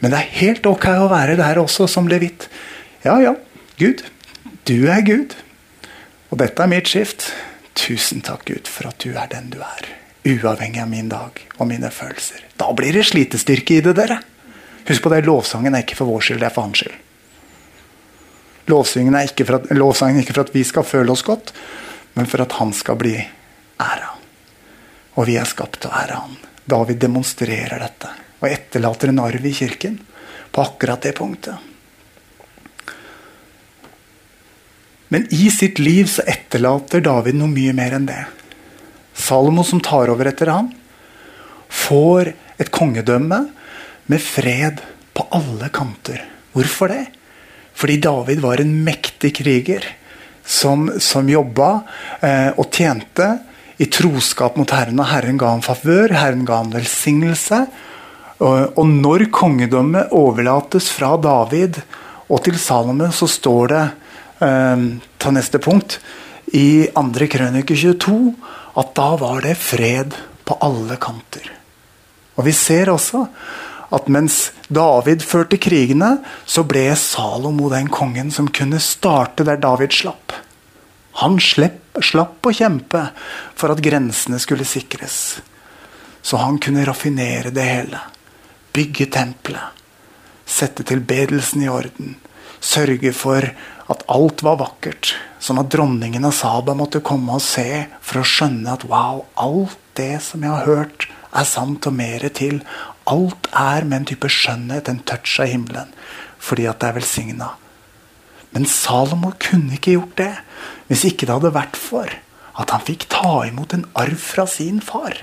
Men 0.00 0.14
det 0.14 0.22
er 0.22 0.32
helt 0.38 0.70
ok 0.70 0.88
å 0.94 1.12
være 1.12 1.36
der 1.36 1.60
også, 1.60 1.90
som 1.92 2.08
levitt. 2.08 2.48
Ja, 3.04 3.18
ja, 3.20 3.34
Gud. 3.76 4.00
Du 4.64 4.88
er 4.88 5.04
Gud. 5.04 5.36
Og 6.32 6.40
dette 6.40 6.64
er 6.64 6.72
mitt 6.72 6.88
skift. 6.88 7.28
Tusen 7.76 8.24
takk, 8.24 8.48
Gud, 8.48 8.64
for 8.64 8.94
at 8.94 9.04
du 9.04 9.12
er 9.12 9.28
den 9.28 9.52
du 9.52 9.60
er. 9.60 9.92
Uavhengig 10.24 10.80
av 10.80 10.88
min 10.88 11.12
dag 11.12 11.44
og 11.58 11.68
mine 11.68 11.92
følelser. 11.92 12.48
Da 12.56 12.72
blir 12.72 12.96
det 12.96 13.04
slitestyrke 13.12 13.76
i 13.76 13.84
det, 13.84 13.92
dere. 14.00 14.22
Husk 14.88 15.04
på 15.04 15.12
det, 15.12 15.26
lovsangen 15.28 15.76
er 15.76 15.84
ikke 15.84 16.00
for 16.00 16.16
vår 16.16 16.30
skyld, 16.30 16.40
det 16.40 16.48
er 16.48 16.56
for 16.56 16.64
hans 16.64 16.80
skyld. 16.80 17.03
Lovsangen 18.70 19.16
er 19.18 19.28
ikke 19.28 19.46
for 19.48 19.60
at, 19.60 19.70
er 19.70 20.20
ikke 20.20 20.34
for 20.34 20.46
at 20.46 20.54
vi 20.54 20.64
skal 20.64 20.86
føle 20.88 21.12
oss 21.12 21.24
godt, 21.26 21.52
men 22.14 22.28
for 22.30 22.44
at 22.44 22.56
han 22.60 22.72
skal 22.76 22.96
bli 23.00 23.16
æra. 23.82 24.14
Og 25.14 25.28
vi 25.28 25.36
er 25.38 25.48
skapt 25.48 25.82
til 25.82 25.92
å 25.92 25.98
ære 26.00 26.20
han. 26.22 26.38
David 26.64 27.02
demonstrerer 27.02 27.82
dette 27.82 28.10
og 28.40 28.48
etterlater 28.48 29.12
en 29.12 29.22
arv 29.24 29.46
i 29.46 29.52
kirken 29.56 29.98
på 30.52 30.62
akkurat 30.62 31.02
det 31.04 31.14
punktet. 31.16 31.56
Men 35.12 35.26
i 35.34 35.50
sitt 35.52 35.78
liv 35.78 36.08
så 36.10 36.24
etterlater 36.26 37.04
David 37.04 37.36
noe 37.38 37.52
mye 37.52 37.74
mer 37.76 37.94
enn 37.94 38.08
det. 38.08 38.22
Salomo, 39.14 39.62
som 39.62 39.82
tar 39.84 40.10
over 40.10 40.26
etter 40.26 40.50
ham, 40.50 40.72
får 41.70 42.32
et 42.58 42.72
kongedømme 42.74 43.40
med 44.10 44.22
fred 44.22 44.82
på 45.14 45.26
alle 45.36 45.70
kanter. 45.74 46.24
Hvorfor 46.54 46.90
det? 46.90 47.04
Fordi 47.74 47.98
David 48.02 48.42
var 48.44 48.62
en 48.62 48.74
mektig 48.86 49.34
kriger 49.40 49.86
som, 50.46 50.86
som 51.00 51.28
jobba 51.28 51.70
eh, 52.20 52.50
og 52.54 52.68
tjente 52.72 53.28
i 53.82 53.88
troskap 53.90 54.58
mot 54.60 54.70
Herren. 54.70 55.00
Og 55.00 55.10
Herren 55.10 55.40
ga 55.40 55.54
ham 55.54 55.64
favør, 55.64 56.14
Herren 56.14 56.44
ga 56.46 56.60
ham 56.62 56.72
velsignelse. 56.74 57.64
Og, 58.44 58.78
og 58.78 58.86
når 58.90 59.28
kongedømmet 59.34 60.14
overlates 60.14 60.90
fra 60.94 61.14
David 61.22 61.80
og 62.28 62.44
til 62.44 62.58
Salome, 62.60 63.10
så 63.14 63.28
står 63.30 63.74
det 63.74 63.84
eh, 64.44 64.86
Ta 65.24 65.32
neste 65.32 65.60
punkt. 65.62 65.98
I 66.54 66.90
2. 66.92 67.26
krønike 67.32 67.74
22 67.74 68.34
at 68.78 68.90
da 68.98 69.14
var 69.16 69.44
det 69.46 69.54
fred 69.58 70.14
på 70.44 70.56
alle 70.62 70.98
kanter. 71.00 71.46
Og 72.36 72.46
vi 72.48 72.52
ser 72.54 72.90
også 72.92 73.24
at 73.94 74.08
mens 74.10 74.50
David 74.68 75.22
førte 75.22 75.58
krigene, 75.62 76.18
så 76.44 76.64
ble 76.66 76.88
Salomo 76.98 77.70
den 77.72 77.90
kongen 77.92 78.32
som 78.34 78.50
kunne 78.50 78.82
starte 78.82 79.46
der 79.46 79.60
David 79.62 79.94
slapp. 79.94 80.34
Han 81.22 81.38
slepp, 81.38 82.00
slapp 82.02 82.42
å 82.42 82.54
kjempe 82.54 83.06
for 83.54 83.70
at 83.70 83.82
grensene 83.84 84.40
skulle 84.42 84.66
sikres. 84.66 85.38
Så 86.24 86.40
han 86.40 86.58
kunne 86.58 86.84
raffinere 86.88 87.52
det 87.54 87.68
hele. 87.68 88.00
Bygge 88.74 89.06
tempelet. 89.14 89.82
Sette 90.44 90.82
tilbedelsen 90.84 91.62
i 91.62 91.70
orden. 91.70 92.16
Sørge 92.64 93.12
for 93.14 93.46
at 93.92 94.04
alt 94.10 94.42
var 94.42 94.58
vakkert. 94.60 95.14
Sånn 95.38 95.60
at 95.60 95.70
dronningen 95.72 96.24
av 96.24 96.34
Saba 96.34 96.74
måtte 96.76 97.04
komme 97.04 97.36
og 97.36 97.44
se 97.44 97.84
for 98.00 98.22
å 98.22 98.26
skjønne 98.28 98.74
at 98.74 98.86
wow, 98.88 99.22
alt 99.36 99.76
det 99.98 100.16
som 100.24 100.42
jeg 100.42 100.50
har 100.50 100.66
hørt, 100.66 101.06
er 101.34 101.46
sant 101.48 101.86
og 101.86 101.96
mere 101.98 102.30
til. 102.32 102.62
Alt 103.10 103.50
er 103.52 103.84
med 103.84 104.00
en 104.00 104.08
type 104.08 104.30
skjønnhet, 104.32 104.88
en 104.88 105.02
touch 105.04 105.36
av 105.42 105.50
himmelen, 105.50 105.92
fordi 106.40 106.66
at 106.70 106.80
det 106.80 106.88
er 106.88 106.98
velsigna. 106.98 107.50
Men 108.54 108.68
Salomo 108.70 109.34
kunne 109.42 109.76
ikke 109.76 109.96
gjort 109.96 110.16
det 110.20 110.32
hvis 110.88 111.04
ikke 111.08 111.26
det 111.26 111.34
hadde 111.34 111.54
vært 111.56 111.78
for 111.80 112.10
at 112.54 112.70
han 112.70 112.84
fikk 112.86 113.08
ta 113.10 113.40
imot 113.48 113.74
en 113.74 113.86
arv 113.98 114.20
fra 114.20 114.46
sin 114.48 114.78
far. 114.84 115.16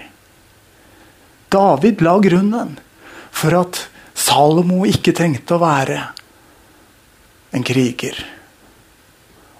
David 1.51 2.03
la 2.03 2.17
grunnen 2.23 2.75
for 3.31 3.55
at 3.55 3.85
Salomo 4.17 4.83
ikke 4.87 5.15
trengte 5.15 5.55
å 5.55 5.63
være 5.63 6.01
en 7.55 7.65
kriger. 7.67 8.19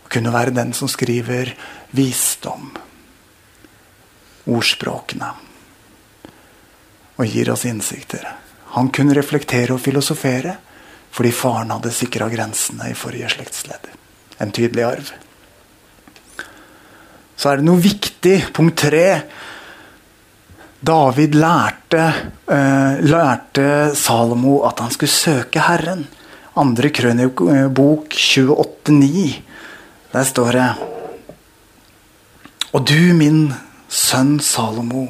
Og 0.03 0.11
kunne 0.11 0.33
være 0.35 0.55
den 0.55 0.75
som 0.75 0.91
skriver 0.91 1.53
visdom, 1.95 2.73
ordspråkene 4.51 5.31
og 7.21 7.29
gir 7.29 7.51
oss 7.53 7.65
innsikter. 7.69 8.25
Han 8.75 8.89
kunne 8.93 9.15
reflektere 9.17 9.75
og 9.75 9.83
filosofere 9.83 10.57
fordi 11.11 11.33
faren 11.35 11.73
hadde 11.73 11.91
sikra 11.91 12.29
grensene 12.31 12.91
i 12.91 12.95
forrige 12.95 13.29
slektsledd. 13.33 13.89
En 14.41 14.53
tydelig 14.55 14.85
arv. 14.87 15.09
Så 17.35 17.51
er 17.51 17.59
det 17.59 17.67
noe 17.67 17.81
viktig. 17.83 18.37
Punkt 18.55 18.79
tre. 18.79 19.05
David 20.81 21.35
lærte, 21.37 22.05
uh, 22.47 23.01
lærte 23.03 23.91
Salomo 23.97 24.61
at 24.69 24.79
han 24.81 24.93
skulle 24.93 25.11
søke 25.13 25.65
Herren. 25.67 26.05
Andre 26.61 26.89
krønikebok 26.95 28.15
28,9. 28.15 29.25
Der 30.11 30.23
står 30.27 30.57
det 30.57 30.69
Og 32.71 32.87
du, 32.87 33.13
min 33.15 33.51
sønn 33.91 34.39
Salomo, 34.39 35.09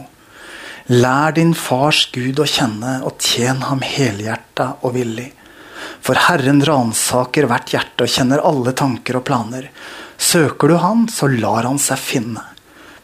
Lær 0.89 1.35
din 1.37 1.53
fars 1.55 2.07
Gud 2.13 2.39
å 2.41 2.47
kjenne, 2.49 3.01
og 3.05 3.19
tjen 3.21 3.61
ham 3.67 3.83
helhjerta 3.85 4.77
og 4.81 4.95
villig. 4.97 5.29
For 6.01 6.17
Herren 6.17 6.63
ransaker 6.65 7.45
hvert 7.49 7.73
hjerte 7.73 8.05
og 8.05 8.13
kjenner 8.13 8.41
alle 8.45 8.73
tanker 8.77 9.19
og 9.19 9.25
planer. 9.27 9.69
Søker 10.17 10.71
du 10.71 10.77
Han, 10.81 11.07
så 11.09 11.29
lar 11.29 11.67
Han 11.69 11.79
seg 11.81 12.01
finne. 12.01 12.43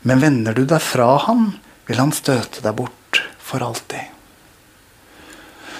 Men 0.02 0.22
vender 0.22 0.58
du 0.58 0.66
deg 0.66 0.82
fra 0.82 1.16
Han, 1.28 1.52
vil 1.86 2.02
Han 2.02 2.14
støte 2.16 2.64
deg 2.66 2.78
bort 2.78 3.22
for 3.38 3.64
alltid. 3.64 4.14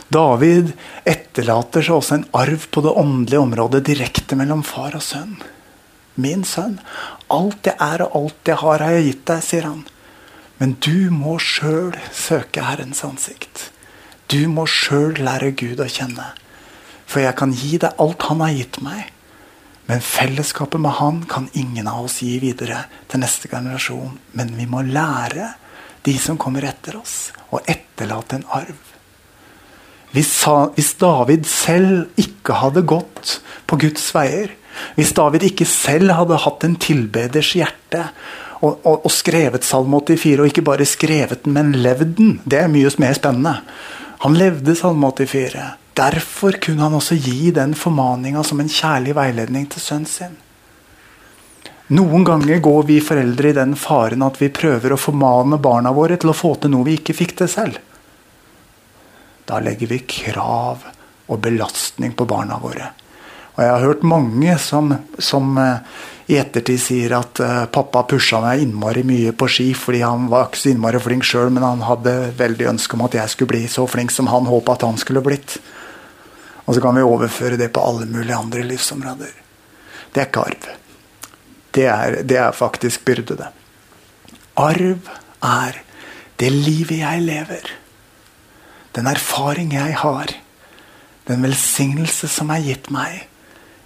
David 0.08 0.72
etterlater 1.04 1.84
seg 1.84 1.98
også 1.98 2.16
en 2.16 2.28
arv 2.40 2.70
på 2.72 2.82
det 2.86 2.94
åndelige 2.96 3.44
området 3.44 3.84
direkte 3.90 4.38
mellom 4.40 4.64
far 4.64 4.96
og 4.96 5.04
sønn. 5.04 5.36
Min 6.18 6.46
sønn, 6.48 6.78
alt 7.34 7.68
jeg 7.68 7.76
er 7.84 8.06
og 8.06 8.16
alt 8.22 8.50
jeg 8.50 8.60
har, 8.62 8.86
har 8.86 8.96
jeg 8.96 9.10
gitt 9.10 9.26
deg, 9.30 9.44
sier 9.46 9.68
han. 9.68 9.84
Men 10.58 10.78
du 10.82 11.10
må 11.14 11.38
sjøl 11.42 11.94
søke 12.16 12.64
Herrens 12.66 13.04
ansikt. 13.06 13.70
Du 14.28 14.48
må 14.52 14.66
sjøl 14.68 15.20
lære 15.22 15.54
Gud 15.58 15.80
å 15.84 15.90
kjenne. 15.90 16.32
For 17.08 17.24
jeg 17.24 17.38
kan 17.40 17.54
gi 17.56 17.78
deg 17.80 18.02
alt 18.02 18.26
Han 18.28 18.42
har 18.44 18.56
gitt 18.56 18.82
meg. 18.84 19.14
Men 19.88 20.04
fellesskapet 20.04 20.82
med 20.84 20.98
Han 20.98 21.22
kan 21.30 21.48
ingen 21.54 21.88
av 21.88 22.10
oss 22.10 22.20
gi 22.26 22.36
videre 22.44 22.84
til 23.08 23.24
neste 23.24 23.48
generasjon. 23.52 24.18
Men 24.36 24.52
vi 24.58 24.68
må 24.68 24.84
lære 24.84 25.54
de 26.08 26.18
som 26.20 26.40
kommer 26.40 26.66
etter 26.68 26.98
oss, 27.00 27.32
å 27.52 27.60
etterlate 27.68 28.40
en 28.40 28.48
arv. 28.56 28.78
Hvis, 30.16 30.94
David 31.00 31.48
selv 31.52 32.20
ikke 32.20 32.56
hadde 32.62 32.86
gått 32.88 33.38
på 33.68 33.80
Guds 33.82 34.06
veier, 34.16 34.54
hvis 34.96 35.12
David 35.18 35.44
ikke 35.50 35.68
selv 35.68 36.14
hadde 36.16 36.40
hatt 36.46 36.64
en 36.64 36.78
tilbeders 36.80 37.52
hjerte 37.58 38.06
og, 38.62 38.80
og, 38.84 39.06
og, 39.06 39.12
skrevet 39.14 39.66
Salme 39.68 40.00
84, 40.02 40.40
og 40.42 40.50
ikke 40.50 40.66
bare 40.66 40.88
skrevet 40.88 41.44
den, 41.46 41.54
men 41.58 41.76
levd 41.78 42.16
den. 42.18 42.40
Det 42.46 42.62
er 42.64 42.72
mye 42.72 42.90
mer 43.02 43.18
spennende. 43.18 43.54
Han 44.26 44.38
levde 44.38 44.76
Salme 44.76 45.12
84. 45.14 45.68
Derfor 45.98 46.58
kunne 46.62 46.86
han 46.86 46.98
også 46.98 47.18
gi 47.18 47.52
den 47.54 47.74
formaninga 47.78 48.44
som 48.46 48.60
en 48.62 48.70
kjærlig 48.70 49.16
veiledning 49.18 49.66
til 49.72 49.82
sønnen 49.82 50.10
sin. 50.10 50.36
Noen 51.88 52.26
ganger 52.28 52.60
går 52.60 52.84
vi 52.90 52.98
foreldre 53.00 53.54
i 53.54 53.56
den 53.56 53.78
faren 53.80 54.26
at 54.26 54.42
vi 54.42 54.52
prøver 54.52 54.92
å 54.92 55.00
formane 55.00 55.60
barna 55.64 55.94
våre 55.96 56.18
til 56.20 56.34
å 56.34 56.36
få 56.36 56.58
til 56.60 56.74
noe 56.74 56.84
vi 56.90 56.98
ikke 57.00 57.16
fikk 57.16 57.38
til 57.40 57.50
selv. 57.52 57.78
Da 59.48 59.62
legger 59.64 59.88
vi 59.94 60.02
krav 60.04 60.84
og 61.32 61.40
belastning 61.46 62.12
på 62.18 62.28
barna 62.28 62.60
våre. 62.60 62.92
Og 63.56 63.64
jeg 63.64 63.72
har 63.72 63.86
hørt 63.88 64.04
mange 64.06 64.58
som, 64.62 64.92
som 65.18 65.56
eh, 65.58 65.80
i 66.28 66.36
ettertid 66.36 66.80
sier 66.82 67.14
at 67.16 67.40
uh, 67.40 67.66
pappa 67.72 68.04
pusha 68.12 68.42
meg 68.44 68.66
innmari 68.66 69.06
mye 69.08 69.32
på 69.32 69.48
ski 69.52 69.70
fordi 69.78 70.02
han 70.04 70.28
var 70.32 70.50
ikke 70.50 70.60
så 70.60 70.72
innmari 70.74 71.00
flink 71.00 71.24
sjøl, 71.28 71.52
men 71.56 71.64
han 71.64 71.86
hadde 71.88 72.16
veldig 72.40 72.68
ønske 72.74 72.98
om 72.98 73.06
at 73.06 73.16
jeg 73.16 73.32
skulle 73.32 73.54
bli 73.54 73.62
så 73.72 73.86
flink 73.88 74.12
som 74.12 74.28
han 74.32 74.50
håpa 74.50 74.76
at 74.76 74.84
han 74.84 75.00
skulle 75.00 75.24
blitt. 75.24 75.56
Og 76.68 76.76
så 76.76 76.84
kan 76.84 76.98
vi 77.00 77.06
overføre 77.08 77.60
det 77.60 77.70
på 77.72 77.84
alle 77.84 78.10
mulige 78.12 78.36
andre 78.36 78.66
livsområder. 78.68 79.32
Det 80.12 80.20
er 80.20 80.28
ikke 80.28 80.44
arv. 80.50 80.68
Det 81.78 81.86
er, 81.88 82.20
det 82.28 82.42
er 82.42 82.52
faktisk 82.52 83.06
byrde, 83.08 83.38
det. 83.40 83.48
Arv 84.60 85.08
er 85.46 85.80
det 86.42 86.52
livet 86.52 87.00
jeg 87.00 87.24
lever. 87.24 87.72
Den 88.98 89.08
erfaring 89.08 89.72
jeg 89.78 89.96
har. 90.04 90.36
Den 91.28 91.44
velsignelse 91.44 92.28
som 92.28 92.52
er 92.52 92.66
gitt 92.66 92.92
meg, 92.92 93.28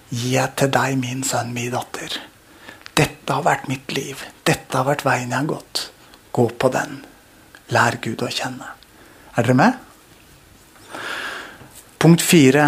gir 0.10 0.40
jeg 0.40 0.58
til 0.58 0.74
deg, 0.74 0.98
min 1.02 1.24
sønn, 1.28 1.54
min 1.54 1.72
datter. 1.74 2.18
Dette 2.98 3.34
har 3.34 3.46
vært 3.46 3.70
mitt 3.72 3.94
liv. 3.96 4.22
Dette 4.48 4.78
har 4.78 4.88
vært 4.88 5.06
veien 5.08 5.32
jeg 5.32 5.38
har 5.38 5.50
gått. 5.50 5.86
Gå 6.36 6.48
på 6.60 6.72
den. 6.74 7.02
Lær 7.72 7.98
Gud 8.04 8.24
å 8.26 8.32
kjenne. 8.32 8.68
Er 9.36 9.48
dere 9.48 9.58
med? 9.58 9.80
Punkt 12.02 12.24
fire. 12.26 12.66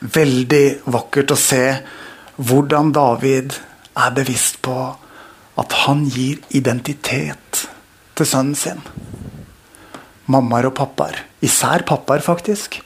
Veldig 0.00 0.64
vakkert 0.92 1.32
å 1.32 1.38
se 1.38 1.64
hvordan 2.40 2.92
David 2.96 3.56
er 4.00 4.12
bevisst 4.16 4.60
på 4.64 4.76
at 5.60 5.76
han 5.84 6.06
gir 6.08 6.40
identitet 6.56 7.64
til 8.16 8.28
sønnen 8.28 8.56
sin. 8.56 8.80
Mammaer 10.30 10.70
og 10.70 10.76
pappaer. 10.78 11.18
Især 11.44 11.84
pappaer, 11.88 12.22
faktisk. 12.24 12.80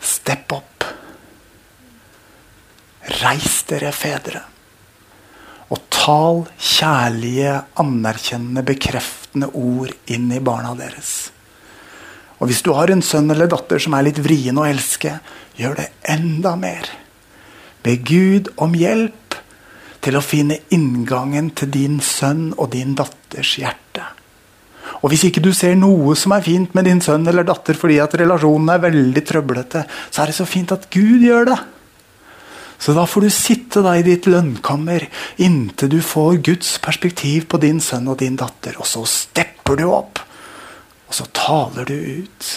Step 0.00 0.52
up. 0.52 0.84
Reis 3.06 3.60
dere, 3.68 3.92
fedre, 3.94 4.42
og 5.70 5.82
Tal 5.94 6.44
kjærlige, 6.58 7.52
anerkjennende, 7.82 8.62
bekreftende 8.66 9.48
ord 9.54 9.94
inn 10.10 10.28
i 10.34 10.42
barna 10.42 10.74
deres. 10.78 11.30
Og 12.38 12.50
hvis 12.50 12.62
du 12.62 12.72
har 12.76 12.92
en 12.92 13.02
sønn 13.02 13.30
eller 13.32 13.48
datter 13.50 13.80
som 13.82 13.96
er 13.96 14.08
litt 14.08 14.20
vrien 14.22 14.58
å 14.58 14.66
elske, 14.68 15.16
gjør 15.58 15.78
det 15.80 15.88
enda 16.12 16.54
mer. 16.60 16.90
Be 17.82 17.96
Gud 17.96 18.52
om 18.62 18.76
hjelp 18.76 19.38
til 20.04 20.18
å 20.18 20.22
finne 20.22 20.60
inngangen 20.74 21.50
til 21.56 21.72
din 21.72 21.98
sønn 22.04 22.52
og 22.54 22.70
din 22.76 22.94
datters 22.98 23.56
hjerte. 23.58 24.04
Og 25.02 25.10
hvis 25.10 25.26
ikke 25.28 25.42
du 25.42 25.50
ser 25.56 25.74
noe 25.78 26.14
som 26.18 26.34
er 26.36 26.44
fint 26.46 26.76
med 26.76 26.86
din 26.86 27.02
sønn 27.02 27.26
eller 27.26 27.46
datter 27.46 27.78
fordi 27.78 27.98
at 28.02 28.14
relasjonen 28.18 28.70
er 28.74 28.84
veldig 28.84 29.22
trøblete, 29.26 29.82
så 30.10 30.22
er 30.22 30.30
det 30.30 30.36
så 30.38 30.46
fint 30.48 30.74
at 30.76 30.86
Gud 30.92 31.24
gjør 31.26 31.50
det. 31.50 31.58
Så 32.78 32.92
da 32.96 33.06
får 33.08 33.26
du 33.26 33.30
sitte 33.32 33.82
da 33.84 33.96
i 33.96 34.04
ditt 34.06 34.28
lønnkammer 34.28 35.08
inntil 35.42 35.90
du 35.96 36.00
får 36.04 36.42
Guds 36.46 36.76
perspektiv 36.84 37.48
på 37.50 37.60
din 37.62 37.80
sønn 37.80 38.08
og 38.12 38.20
din 38.20 38.36
datter. 38.38 38.76
Og 38.80 38.88
så 38.88 39.04
stepper 39.08 39.80
du 39.80 39.86
opp, 39.88 40.20
og 41.06 41.14
så 41.14 41.28
taler 41.34 41.88
du 41.88 41.96
ut 41.96 42.50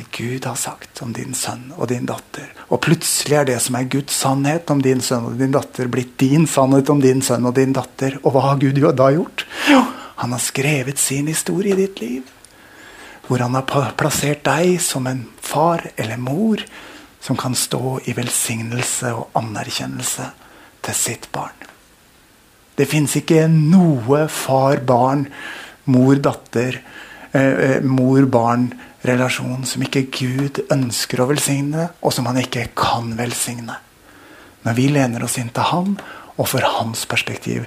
det 0.00 0.06
Gud 0.16 0.44
har 0.44 0.54
sagt 0.56 1.02
om 1.02 1.12
din 1.12 1.34
sønn 1.34 1.72
og 1.76 1.88
din 1.90 2.06
datter. 2.08 2.46
Og 2.70 2.80
plutselig 2.84 3.36
er 3.36 3.48
det 3.48 3.58
som 3.60 3.76
er 3.76 3.88
Guds 3.90 4.16
sannhet 4.16 4.70
om 4.72 4.82
din 4.82 5.02
sønn 5.04 5.26
og 5.32 5.40
din 5.40 5.52
datter, 5.52 5.90
blitt 5.92 6.14
din 6.20 6.46
sannhet 6.48 6.90
om 6.92 7.02
din 7.02 7.22
sønn 7.24 7.48
og 7.48 7.56
din 7.58 7.74
datter. 7.76 8.16
Og 8.22 8.32
hva 8.32 8.44
har 8.46 8.60
Gud 8.62 8.78
da 8.96 9.10
gjort? 9.12 9.44
Jo, 9.68 9.82
han 10.22 10.36
har 10.36 10.42
skrevet 10.44 10.98
sin 10.98 11.28
historie 11.28 11.74
i 11.74 11.80
ditt 11.82 12.00
liv. 12.00 12.22
Hvor 13.26 13.42
han 13.42 13.58
har 13.58 13.92
plassert 13.98 14.44
deg 14.46 14.78
som 14.82 15.06
en 15.10 15.26
far 15.42 15.84
eller 15.96 16.22
mor 16.22 16.62
som 17.20 17.36
kan 17.36 17.54
stå 17.54 18.00
i 18.04 18.14
velsignelse 18.16 19.12
og 19.14 19.36
anerkjennelse 19.38 20.30
til 20.80 20.96
sitt 20.96 21.28
barn. 21.32 21.56
Det 22.80 22.86
fins 22.88 23.16
ikke 23.18 23.44
noe 23.52 24.24
far-barn, 24.32 25.26
mor-datter, 25.90 26.80
eh, 27.32 27.42
eh, 27.42 27.82
mor-barn-relasjon 27.84 29.66
som 29.66 29.84
ikke 29.84 30.06
Gud 30.08 30.62
ønsker 30.72 31.20
å 31.20 31.28
velsigne, 31.28 31.90
og 32.00 32.12
som 32.12 32.26
han 32.26 32.40
ikke 32.40 32.70
kan 32.74 33.12
velsigne. 33.18 33.76
Når 34.64 34.74
vi 34.74 34.88
lener 34.88 35.24
oss 35.24 35.38
inn 35.38 35.52
til 35.52 35.62
Han, 35.62 35.98
og 36.36 36.48
for 36.48 36.60
hans 36.60 37.06
perspektiv 37.06 37.66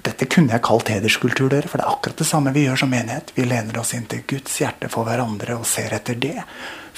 Dette 0.00 0.24
kunne 0.24 0.54
jeg 0.54 0.62
kalt 0.64 0.88
hederskultur, 0.88 1.50
dere, 1.50 1.68
for 1.68 1.76
det 1.76 1.84
er 1.84 1.92
akkurat 1.92 2.16
det 2.16 2.24
samme 2.24 2.54
vi 2.54 2.62
gjør 2.64 2.78
som 2.80 2.88
menighet. 2.88 3.34
Vi 3.36 3.44
lener 3.44 3.76
oss 3.76 3.92
inn 3.92 4.06
til 4.08 4.22
Guds 4.24 4.54
hjerte 4.56 4.88
for 4.88 5.04
hverandre 5.04 5.58
og 5.58 5.66
ser 5.68 5.92
etter 5.92 6.16
det 6.16 6.38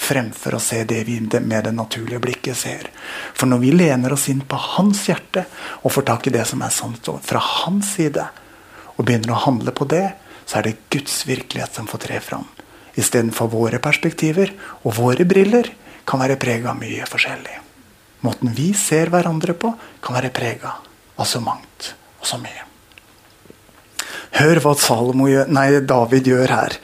fremfor 0.03 0.57
å 0.57 0.61
se 0.61 0.83
det 0.87 1.01
vi 1.07 1.17
med 1.23 1.63
det 1.63 1.73
naturlige 1.75 2.21
blikket 2.23 2.59
ser. 2.59 2.89
For 3.33 3.49
når 3.49 3.61
vi 3.63 3.71
lener 3.75 4.13
oss 4.13 4.27
inn 4.31 4.43
på 4.47 4.59
hans 4.77 5.05
hjerte 5.07 5.45
og 5.81 5.93
får 5.95 6.07
tak 6.09 6.27
i 6.27 6.35
det 6.35 6.45
som 6.49 6.61
er 6.61 6.73
sant 6.75 7.09
fra 7.23 7.41
hans 7.41 7.95
side, 7.95 8.27
og 8.93 9.05
begynner 9.07 9.33
å 9.33 9.43
handle 9.47 9.73
på 9.73 9.87
det, 9.89 10.05
så 10.45 10.59
er 10.59 10.67
det 10.67 10.79
Guds 10.93 11.23
virkelighet 11.25 11.79
som 11.79 11.87
får 11.89 12.03
tre 12.05 12.19
fram. 12.21 12.45
Istedenfor 12.93 13.49
våre 13.49 13.79
perspektiver 13.81 14.53
og 14.83 14.97
våre 14.99 15.25
briller 15.25 15.71
kan 16.05 16.21
være 16.21 16.37
prega 16.41 16.73
av 16.73 16.81
mye 16.81 17.07
forskjellig. 17.09 17.55
Måten 18.23 18.53
vi 18.55 18.69
ser 18.77 19.09
hverandre 19.11 19.55
på, 19.57 19.73
kan 20.03 20.15
være 20.15 20.31
prega 20.35 20.75
av 21.15 21.27
så 21.27 21.41
mangt 21.43 21.93
og 22.19 22.27
så 22.27 22.37
mye. 22.39 22.69
Hør 24.33 24.61
hva 24.63 24.73
Salomo 24.79 25.27
nei, 25.29 25.67
David 25.85 26.29
gjør 26.31 26.53
her. 26.55 26.77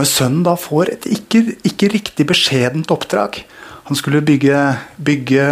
Når 0.00 0.08
sønnen 0.08 0.44
da 0.46 0.54
får 0.56 0.94
et 0.94 1.06
ikke, 1.12 1.42
ikke 1.68 1.90
riktig 1.92 2.24
beskjedent 2.30 2.88
oppdrag 2.94 3.42
Han 3.90 3.98
skulle 3.98 4.22
bygge, 4.24 4.56
bygge 4.96 5.44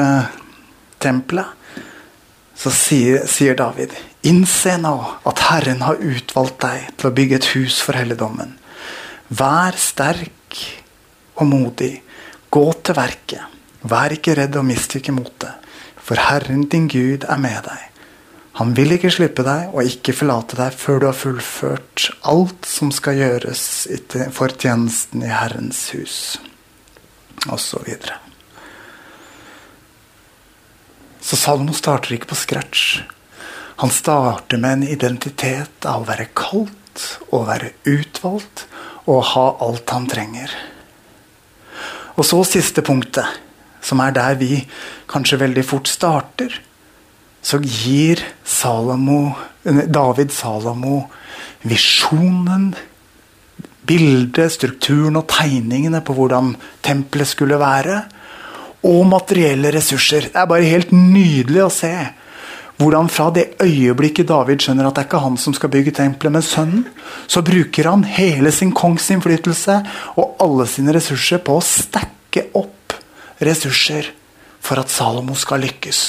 tempelet. 1.03 1.51
Så 2.57 2.73
sier, 2.73 3.27
sier, 3.29 3.57
David, 3.59 3.93
innse 4.27 4.77
nå 4.81 4.95
at 5.29 5.43
Herren 5.51 5.83
har 5.85 6.01
utvalgt 6.01 6.63
deg 6.63 6.87
til 6.97 7.11
å 7.11 7.13
bygge 7.19 7.39
et 7.39 7.49
hus 7.57 7.81
for 7.85 7.99
helligdommen. 7.99 8.55
Vær 9.29 9.77
sterk 9.77 10.63
og 11.37 11.51
modig. 11.51 11.93
Gå 12.49 12.65
til 12.81 12.97
verket. 12.97 13.59
Vær 13.91 14.15
ikke 14.17 14.39
redd 14.39 14.57
og 14.57 14.69
mistykke 14.71 15.13
motet, 15.15 15.69
for 15.99 16.19
Herren 16.31 16.65
din 16.71 16.89
Gud 16.89 17.27
er 17.29 17.43
med 17.43 17.61
deg. 17.67 17.85
Han 18.59 18.73
vil 18.75 18.91
ikke 18.97 19.11
slippe 19.15 19.45
deg 19.47 19.71
og 19.71 19.87
ikke 19.87 20.17
forlate 20.19 20.57
deg 20.59 20.75
før 20.75 20.97
du 20.99 21.07
har 21.07 21.15
fullført 21.15 22.09
alt 22.27 22.67
som 22.67 22.91
skal 22.95 23.21
gjøres 23.21 23.63
for 24.35 24.51
tjenesten 24.51 25.23
i 25.23 25.31
Herrens 25.31 25.85
hus, 25.95 26.17
osv. 27.47 27.87
Så, 27.87 28.19
så 31.23 31.39
Salmo 31.39 31.77
starter 31.77 32.17
ikke 32.17 32.33
på 32.33 32.41
scratch. 32.41 32.99
Han 33.79 33.95
starter 33.95 34.59
med 34.59 34.81
en 34.81 34.89
identitet 34.91 35.87
av 35.87 36.03
å 36.03 36.11
være 36.11 36.33
kalt 36.35 37.07
og 37.31 37.47
være 37.47 37.77
utvalgt 37.87 38.67
og 39.07 39.23
ha 39.37 39.49
alt 39.69 39.95
han 39.95 40.11
trenger. 40.11 40.51
Og 42.19 42.27
så 42.27 42.43
siste 42.43 42.83
punktet, 42.83 43.39
som 43.79 44.03
er 44.03 44.11
der 44.19 44.35
vi 44.41 44.65
kanskje 45.07 45.39
veldig 45.47 45.63
fort 45.63 45.87
starter 45.87 46.65
så 47.49 47.61
gir 47.65 48.21
Salomo, 48.45 49.33
David 49.65 50.35
Salomo 50.37 51.07
visjonen, 51.67 52.75
bildet, 53.89 54.53
strukturen 54.53 55.17
og 55.17 55.29
tegningene 55.33 56.03
på 56.05 56.17
hvordan 56.17 56.55
tempelet 56.85 57.31
skulle 57.31 57.59
være. 57.61 58.03
Og 58.87 59.07
materielle 59.11 59.73
ressurser. 59.75 60.29
Det 60.29 60.39
er 60.39 60.51
bare 60.51 60.69
helt 60.69 60.93
nydelig 60.95 61.65
å 61.65 61.73
se 61.73 61.93
hvordan 62.79 63.09
fra 63.11 63.33
det 63.35 63.57
øyeblikket 63.65 64.29
David 64.29 64.63
skjønner 64.63 64.87
at 64.87 64.95
det 64.95 65.03
er 65.03 65.09
ikke 65.09 65.23
han 65.25 65.39
som 65.41 65.55
skal 65.57 65.73
bygge 65.73 65.97
tempelet, 65.97 66.31
men 66.37 66.45
sønnen, 66.47 66.85
så 67.27 67.43
bruker 67.43 67.89
han 67.91 68.05
hele 68.07 68.53
sin 68.55 68.71
kongsinnflytelse 68.71 69.81
og 70.15 70.37
alle 70.45 70.69
sine 70.71 70.95
ressurser 70.95 71.43
på 71.43 71.57
å 71.59 71.65
stacke 71.65 72.45
opp 72.55 72.95
ressurser 73.43 74.13
for 74.63 74.79
at 74.79 74.95
Salomo 74.95 75.35
skal 75.39 75.65
lykkes. 75.67 76.05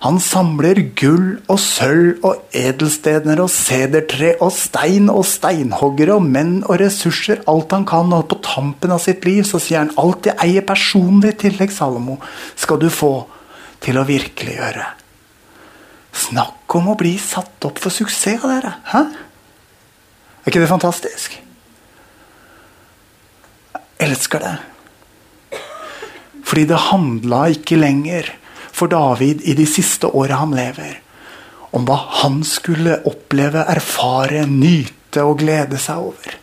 Han 0.00 0.16
samler 0.24 0.78
gull 0.96 1.42
og 1.52 1.58
sølv 1.60 2.22
og 2.24 2.54
edelstener 2.56 3.42
og 3.42 3.50
sedertre 3.52 4.30
og 4.40 4.48
stein 4.56 5.10
og 5.12 5.26
steinhoggere 5.28 6.16
og 6.16 6.24
menn 6.24 6.62
og 6.62 6.78
ressurser, 6.80 7.42
alt 7.50 7.74
han 7.76 7.84
kan. 7.88 8.08
Og 8.16 8.24
på 8.30 8.38
tampen 8.44 8.94
av 8.94 9.02
sitt 9.04 9.28
liv 9.28 9.44
så 9.44 9.60
sier 9.60 9.82
han 9.82 9.92
alt 10.00 10.30
jeg 10.30 10.40
eier 10.40 10.64
personlig 10.64 11.34
i 11.34 11.38
tillegg, 11.44 11.74
Salomo, 11.74 12.16
skal 12.56 12.80
du 12.80 12.88
få 12.88 13.12
til 13.84 14.00
å 14.00 14.06
virkeliggjøre. 14.08 14.88
Snakk 16.16 16.80
om 16.80 16.90
å 16.94 16.96
bli 16.98 17.14
satt 17.20 17.68
opp 17.68 17.84
for 17.84 17.92
suksess 17.92 18.40
av 18.40 18.56
dere. 18.56 18.74
Hæ? 18.94 19.04
Er 20.40 20.48
ikke 20.48 20.64
det 20.64 20.72
fantastisk? 20.72 21.36
Jeg 23.76 24.08
elsker 24.08 24.40
det. 24.48 24.56
Fordi 26.40 26.64
det 26.72 26.84
handla 26.88 27.44
ikke 27.52 27.76
lenger 27.76 28.39
for 28.72 28.90
David 28.90 29.42
i 29.48 29.54
de 29.58 29.66
siste 29.68 30.06
åra 30.06 30.40
han 30.42 30.54
lever. 30.56 31.00
Om 31.76 31.86
hva 31.86 31.98
han 32.22 32.40
skulle 32.46 33.00
oppleve, 33.06 33.64
erfare, 33.70 34.46
nyte 34.46 35.24
og 35.26 35.40
glede 35.42 35.78
seg 35.80 36.10
over. 36.10 36.38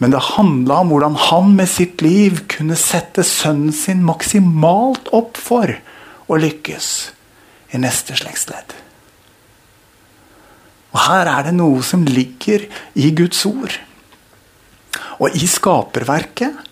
Men 0.00 0.14
det 0.14 0.22
handla 0.32 0.80
om 0.80 0.92
hvordan 0.92 1.16
han 1.28 1.54
med 1.56 1.68
sitt 1.68 2.00
liv 2.04 2.44
kunne 2.48 2.76
sette 2.80 3.24
sønnen 3.26 3.72
sin 3.76 4.00
maksimalt 4.04 5.10
opp 5.16 5.36
for 5.40 5.74
å 6.30 6.38
lykkes 6.40 6.88
i 7.76 7.80
neste 7.82 8.16
slektsledd. 8.16 8.76
Og 10.90 10.98
Her 11.04 11.28
er 11.30 11.46
det 11.46 11.54
noe 11.58 11.84
som 11.86 12.06
ligger 12.08 12.64
i 12.98 13.12
Guds 13.14 13.44
ord. 13.46 13.76
Og 15.20 15.36
i 15.36 15.46
skaperverket 15.46 16.69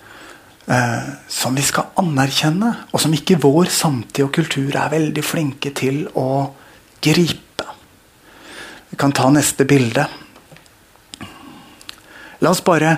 eh, 0.71 1.11
som 1.29 1.57
vi 1.57 1.65
skal 1.65 1.91
anerkjenne, 2.01 2.73
og 2.93 3.03
som 3.03 3.15
ikke 3.15 3.41
vår 3.43 3.73
samtid 3.73 4.27
og 4.27 4.33
kultur 4.37 4.77
er 4.77 4.93
veldig 4.93 5.25
flinke 5.25 5.73
til 5.77 6.05
å 6.19 6.29
gripe. 7.05 7.67
Vi 8.89 8.99
kan 9.01 9.13
ta 9.13 9.29
neste 9.33 9.67
bilde. 9.69 10.07
La 12.39 12.53
oss 12.55 12.63
bare 12.65 12.97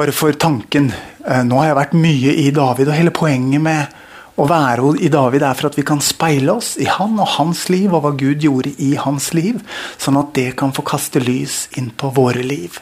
bare 0.00 0.12
for 0.16 0.32
tanken 0.32 0.86
eh, 1.26 1.42
Nå 1.44 1.58
har 1.58 1.66
jeg 1.66 1.76
vært 1.76 1.96
mye 1.98 2.36
i 2.44 2.50
David, 2.54 2.88
og 2.88 2.96
hele 2.96 3.12
poenget 3.12 3.60
med 3.60 3.98
å 4.40 4.46
være 4.48 4.94
i 5.04 5.10
David 5.12 5.42
er 5.44 5.58
for 5.58 5.68
at 5.68 5.76
vi 5.76 5.84
kan 5.84 6.00
speile 6.00 6.54
oss 6.54 6.76
i 6.80 6.86
han 6.88 7.18
og 7.20 7.34
hans 7.36 7.66
liv, 7.68 7.90
og 7.92 8.06
hva 8.06 8.14
Gud 8.16 8.46
gjorde 8.46 8.72
i 8.80 8.94
hans 8.96 9.32
liv, 9.36 9.60
sånn 10.00 10.16
at 10.20 10.32
det 10.38 10.54
kan 10.60 10.72
få 10.72 10.86
kaste 10.86 11.20
lys 11.20 11.66
inn 11.76 11.90
på 11.92 12.12
våre 12.16 12.44
liv. 12.46 12.78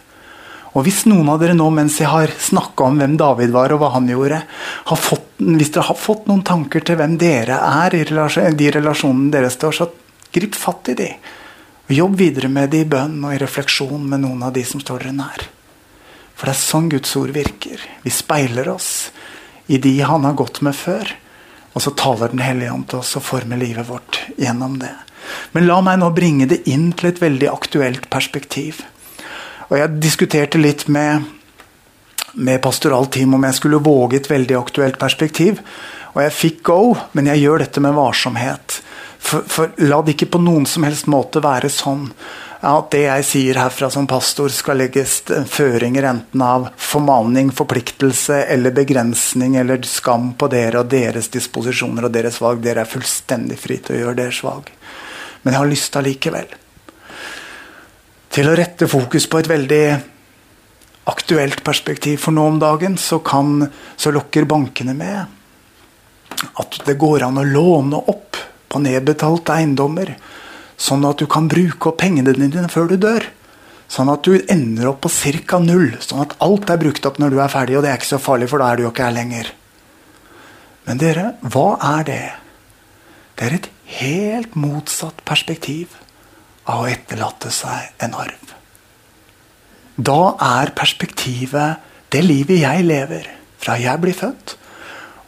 Og 0.79 0.85
hvis 0.87 1.01
noen 1.11 1.27
av 1.33 1.41
dere 1.43 1.57
nå, 1.59 1.67
mens 1.75 1.97
jeg 1.99 2.07
har 2.07 2.31
snakka 2.31 2.87
om 2.87 3.01
hvem 3.01 3.17
David 3.19 3.51
var 3.51 3.73
og 3.75 3.81
hva 3.83 3.91
han 3.97 4.07
gjorde, 4.07 4.45
fått, 4.87 5.27
hvis 5.43 5.73
dere 5.75 5.89
har 5.89 5.99
fått 5.99 6.29
noen 6.31 6.45
tanker 6.47 6.85
til 6.87 7.01
hvem 7.01 7.17
dere 7.19 7.59
er 7.59 7.97
i 7.99 8.05
de 8.07 8.71
relasjonene 8.77 9.33
dere 9.35 9.51
står, 9.51 9.75
så 9.75 9.89
grip 10.31 10.55
fatt 10.55 10.93
i 10.93 10.97
de. 11.01 11.09
Og 11.89 11.97
jobb 11.97 12.19
videre 12.21 12.51
med 12.53 12.71
det 12.71 12.85
i 12.85 12.91
bønn 12.91 13.17
og 13.25 13.35
i 13.35 13.41
refleksjon 13.43 14.05
med 14.07 14.23
noen 14.23 14.45
av 14.47 14.53
de 14.55 14.63
som 14.69 14.83
står 14.83 15.09
dere 15.09 15.17
nær. 15.19 15.49
For 16.39 16.47
det 16.47 16.55
er 16.55 16.61
sånn 16.61 16.91
Guds 16.93 17.17
ord 17.19 17.33
virker. 17.35 17.83
Vi 18.05 18.15
speiler 18.15 18.71
oss 18.71 19.09
i 19.67 19.81
de 19.83 19.97
han 20.07 20.29
har 20.29 20.37
gått 20.39 20.61
med 20.63 20.77
før. 20.79 21.11
Og 21.75 21.83
så 21.83 21.91
taler 21.99 22.31
Den 22.31 22.43
hellige 22.43 22.73
ånd 22.73 22.87
til 22.91 23.01
oss 23.01 23.17
og 23.19 23.27
former 23.27 23.59
livet 23.59 23.89
vårt 23.89 24.21
gjennom 24.39 24.79
det. 24.79 24.95
Men 25.53 25.67
la 25.67 25.81
meg 25.83 25.99
nå 25.99 26.13
bringe 26.15 26.47
det 26.47 26.63
inn 26.71 26.93
til 26.93 27.11
et 27.11 27.21
veldig 27.23 27.51
aktuelt 27.51 28.07
perspektiv. 28.11 28.85
Og 29.69 29.77
Jeg 29.77 30.01
diskuterte 30.01 30.61
litt 30.61 30.87
med, 30.89 31.25
med 32.33 32.61
pastoralt 32.65 33.13
team 33.19 33.37
om 33.37 33.45
jeg 33.45 33.59
skulle 33.59 33.83
våge 33.85 34.17
et 34.17 34.31
veldig 34.31 34.57
aktuelt 34.57 34.99
perspektiv. 35.01 35.61
Og 36.15 36.23
jeg 36.25 36.37
fikk 36.37 36.63
go, 36.71 36.83
men 37.13 37.29
jeg 37.29 37.45
gjør 37.45 37.65
dette 37.67 37.83
med 37.85 37.97
varsomhet. 37.97 38.81
For, 39.19 39.45
for 39.45 39.75
la 39.85 40.01
det 40.03 40.15
ikke 40.15 40.33
på 40.37 40.41
noen 40.41 40.65
som 40.67 40.87
helst 40.87 41.09
måte 41.11 41.43
være 41.45 41.69
sånn 41.73 42.07
at 42.59 42.89
det 42.91 43.05
jeg 43.05 43.27
sier 43.27 43.59
herfra 43.61 43.87
som 43.93 44.07
pastor, 44.11 44.51
skal 44.51 44.81
legges 44.81 45.21
føringer 45.47 46.09
enten 46.09 46.43
av 46.43 46.71
formaning, 46.75 47.53
forpliktelse 47.55 48.41
eller 48.51 48.75
begrensning 48.75 49.55
eller 49.61 49.85
skam 49.87 50.33
på 50.39 50.49
dere 50.51 50.83
og 50.83 50.91
deres 50.91 51.31
disposisjoner 51.35 52.09
og 52.09 52.17
deres 52.17 52.41
valg. 52.43 52.65
Dere 52.65 52.83
er 52.83 52.91
fullstendig 52.91 53.61
fri 53.63 53.79
til 53.79 53.99
å 53.99 54.01
gjøre 54.01 54.21
deres 54.25 54.41
valg. 54.43 54.73
Men 55.45 55.55
jeg 55.55 55.63
har 55.63 55.71
lyst 55.71 56.01
allikevel 56.01 56.57
til 58.39 58.47
å 58.47 58.55
rette 58.55 58.87
fokus 58.87 59.27
på 59.27 59.41
et 59.41 59.49
veldig 59.51 59.85
aktuelt 61.11 61.65
perspektiv. 61.67 62.21
For 62.23 62.35
nå 62.35 62.45
om 62.53 62.61
dagen 62.63 62.95
så, 63.01 63.19
kan, 63.25 63.65
så 63.99 64.13
lokker 64.15 64.47
bankene 64.47 64.95
med 64.95 65.35
at 66.63 66.79
det 66.87 66.95
går 67.01 67.25
an 67.27 67.41
å 67.41 67.47
låne 67.49 67.99
opp 67.99 68.39
på 68.71 68.83
nedbetalte 68.85 69.57
eiendommer, 69.57 70.13
sånn 70.79 71.07
at 71.09 71.19
du 71.19 71.27
kan 71.27 71.49
bruke 71.51 71.91
opp 71.91 71.99
pengene 71.99 72.37
dine 72.37 72.69
før 72.71 72.93
du 72.93 72.99
dør. 73.01 73.27
Sånn 73.91 74.11
at 74.13 74.27
du 74.29 74.37
ender 74.53 74.91
opp 74.93 75.01
på 75.07 75.11
ca. 75.49 75.59
null. 75.59 75.97
Sånn 76.05 76.21
at 76.23 76.37
alt 76.45 76.71
er 76.71 76.79
brukt 76.79 77.07
opp 77.09 77.19
når 77.19 77.33
du 77.33 77.39
er 77.41 77.51
ferdig, 77.51 77.79
og 77.79 77.83
det 77.83 77.91
er 77.91 77.99
ikke 77.99 78.13
så 78.13 78.23
farlig, 78.23 78.51
for 78.53 78.63
da 78.63 78.69
er 78.69 78.77
du 78.79 78.85
jo 78.85 78.93
ikke 78.93 79.09
her 79.09 79.17
lenger. 79.17 79.51
Men 80.87 81.01
dere, 81.01 81.31
hva 81.41 81.71
er 81.97 82.05
det? 82.07 82.27
Det 83.35 83.49
er 83.49 83.57
et 83.57 83.71
helt 83.99 84.55
motsatt 84.55 85.25
perspektiv 85.27 85.97
av 86.69 86.85
å 86.85 86.91
etterlate 86.91 87.51
seg 87.55 88.05
en 88.05 88.17
arv. 88.19 88.55
Da 89.99 90.21
er 90.61 90.77
perspektivet 90.79 91.85
det 92.13 92.23
livet 92.23 92.63
jeg 92.63 92.87
lever, 92.87 93.27
fra 93.59 93.77
jeg 93.81 94.01
blir 94.01 94.17
født 94.17 94.55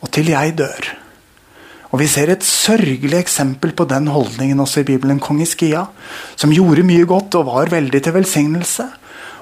og 0.01 0.11
til 0.15 0.31
jeg 0.33 0.55
dør. 0.57 0.91
Og 1.91 1.99
Vi 1.99 2.07
ser 2.07 2.31
et 2.31 2.47
sørgelig 2.47 3.19
eksempel 3.19 3.73
på 3.75 3.85
den 3.91 4.07
holdningen 4.07 4.61
også 4.63 4.81
i 4.81 4.87
Bibelen. 4.87 5.19
Kong 5.19 5.41
Iskia, 5.43 5.89
som 6.37 6.53
gjorde 6.55 6.87
mye 6.87 7.05
godt 7.05 7.35
og 7.35 7.49
var 7.51 7.73
veldig 7.73 8.03
til 8.03 8.15
velsignelse. 8.15 8.87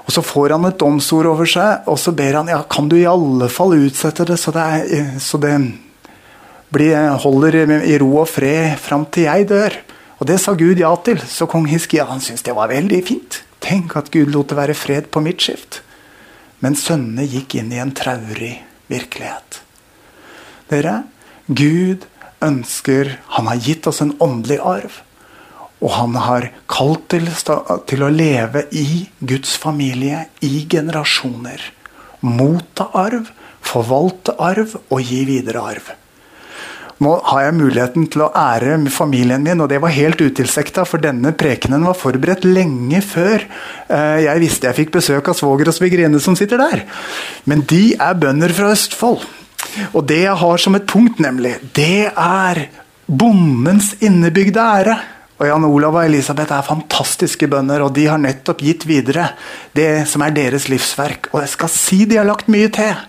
Og 0.07 0.13
Så 0.13 0.23
får 0.25 0.57
han 0.57 0.65
et 0.65 0.79
domsord 0.81 1.27
over 1.29 1.45
seg, 1.45 1.85
og 1.87 1.99
så 1.99 2.13
ber 2.17 2.41
han 2.41 2.49
ja, 2.49 2.63
kan 2.65 2.89
du 2.89 2.97
i 2.97 3.05
alle 3.05 3.51
fall 3.53 3.77
utsette 3.77 4.25
det 4.25 4.39
så 4.41 4.51
det, 4.51 4.63
er, 4.65 5.19
så 5.21 5.37
det 5.37 5.53
blir, 6.73 6.97
holder 7.21 7.85
i 7.85 7.99
ro 8.01 8.23
og 8.23 8.29
fred 8.29 8.79
fram 8.81 9.05
til 9.13 9.29
jeg 9.29 9.49
dør. 9.49 9.77
Og 10.19 10.27
Det 10.27 10.39
sa 10.43 10.55
Gud 10.59 10.81
ja 10.81 10.91
til, 11.07 11.21
så 11.23 11.47
kong 11.47 11.69
Hiskia 11.71 12.09
han 12.09 12.21
syntes 12.21 12.43
det 12.47 12.57
var 12.57 12.73
veldig 12.73 13.03
fint. 13.07 13.43
Tenk 13.63 13.95
at 13.99 14.11
Gud 14.11 14.33
lot 14.35 14.51
det 14.51 14.59
være 14.59 14.75
fred 14.75 15.11
på 15.15 15.23
mitt 15.23 15.43
skift. 15.43 15.83
Men 16.59 16.75
sønnene 16.75 17.27
gikk 17.29 17.55
inn 17.61 17.71
i 17.71 17.79
en 17.79 17.95
traurig 17.95 18.57
virkelighet. 18.91 19.61
Dere, 20.71 21.05
Gud 21.47 22.07
ønsker 22.45 23.19
Han 23.35 23.47
har 23.51 23.63
gitt 23.63 23.87
oss 23.87 24.01
en 24.03 24.17
åndelig 24.19 24.59
arv. 24.59 25.01
Og 25.79 25.93
han 25.95 26.17
har 26.19 26.49
kalt 26.67 27.07
til, 27.15 27.29
til 27.87 28.03
å 28.03 28.11
leve 28.11 28.65
i 28.75 29.07
Guds 29.21 29.55
familie 29.57 30.25
i 30.43 30.67
generasjoner. 30.71 31.63
Motta 32.27 32.89
arv, 32.99 33.31
forvalte 33.63 34.35
arv 34.43 34.75
og 34.89 34.99
gi 34.99 35.23
videre 35.29 35.63
arv. 35.63 35.93
Nå 36.99 37.13
har 37.31 37.45
jeg 37.45 37.55
muligheten 37.55 38.07
til 38.11 38.25
å 38.25 38.33
ære 38.35 38.75
familien 38.91 39.45
min, 39.45 39.61
og 39.63 39.69
det 39.71 39.79
var 39.83 39.95
helt 39.95 40.19
utilsikta, 40.19 40.83
for 40.89 41.03
denne 41.03 41.31
prekenen 41.39 41.87
var 41.87 41.99
forberedt 41.99 42.47
lenge 42.49 43.03
før 43.07 43.45
eh, 43.45 44.25
jeg 44.25 44.43
visste 44.43 44.67
jeg 44.67 44.79
fikk 44.81 44.97
besøk 44.97 45.31
av 45.31 45.39
svoger 45.39 45.71
og 45.71 45.77
svigerinne 45.77 46.19
som 46.23 46.35
sitter 46.39 46.59
der. 46.59 46.83
Men 47.47 47.63
de 47.71 47.93
er 47.95 48.19
bønder 48.19 48.55
fra 48.57 48.73
Østfold. 48.75 49.23
Og 49.93 50.03
det 50.11 50.25
jeg 50.25 50.41
har 50.41 50.63
som 50.63 50.75
et 50.75 50.89
punkt, 50.91 51.21
nemlig, 51.23 51.55
det 51.77 52.11
er 52.11 52.65
bondens 53.07 53.93
innebygde 54.03 54.65
ære. 54.65 54.97
Og 55.39 55.47
Jan 55.47 55.69
Olav 55.69 56.01
og 56.01 56.03
Elisabeth 56.03 56.51
er 56.51 56.67
fantastiske 56.67 57.47
bønder, 57.51 57.85
og 57.87 57.95
de 57.95 58.09
har 58.11 58.19
nettopp 58.19 58.65
gitt 58.67 58.89
videre 58.91 59.31
det 59.79 60.03
som 60.11 60.25
er 60.27 60.35
deres 60.35 60.67
livsverk. 60.67 61.31
Og 61.31 61.45
jeg 61.45 61.55
skal 61.55 61.71
si 61.71 62.01
de 62.11 62.19
har 62.19 62.27
lagt 62.27 62.51
mye 62.51 62.73
til. 62.75 63.07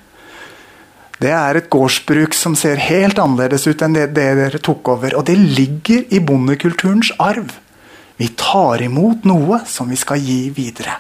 Det 1.20 1.32
er 1.36 1.58
et 1.60 1.68
gårdsbruk 1.72 2.36
som 2.38 2.56
ser 2.56 2.80
helt 2.80 3.20
annerledes 3.20 3.68
ut 3.68 3.82
enn 3.84 3.98
det, 3.98 4.06
det 4.16 4.28
dere 4.40 4.62
tok 4.64 4.94
over. 4.96 5.18
Og 5.20 5.26
det 5.28 5.36
ligger 5.36 6.06
i 6.16 6.22
bondekulturens 6.24 7.12
arv. 7.20 7.52
Vi 8.20 8.30
tar 8.40 8.84
imot 8.84 9.28
noe 9.28 9.62
som 9.68 9.92
vi 9.92 10.00
skal 10.00 10.24
gi 10.24 10.48
videre. 10.56 10.96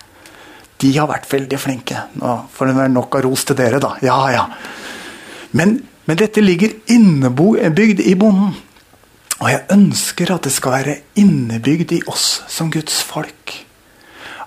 De 0.79 0.91
har 0.95 1.07
vært 1.07 1.27
veldig 1.31 1.59
flinke. 1.59 2.03
Nå 2.19 2.35
får 2.55 2.69
det 2.69 2.75
være 2.77 2.93
nok 2.95 3.15
av 3.19 3.25
ros 3.25 3.45
til 3.47 3.57
dere, 3.59 3.79
da. 3.83 3.93
Ja, 4.03 4.19
ja. 4.31 4.45
Men, 5.55 5.77
men 6.07 6.19
dette 6.19 6.43
ligger 6.43 6.75
innebygd 6.91 8.03
i 8.03 8.15
bonden. 8.19 8.53
Og 9.39 9.47
jeg 9.47 9.65
ønsker 9.71 10.33
at 10.35 10.47
det 10.47 10.51
skal 10.51 10.75
være 10.75 10.97
innebygd 11.19 11.95
i 11.95 12.01
oss 12.11 12.41
som 12.51 12.71
Guds 12.71 12.99
folk. 13.07 13.55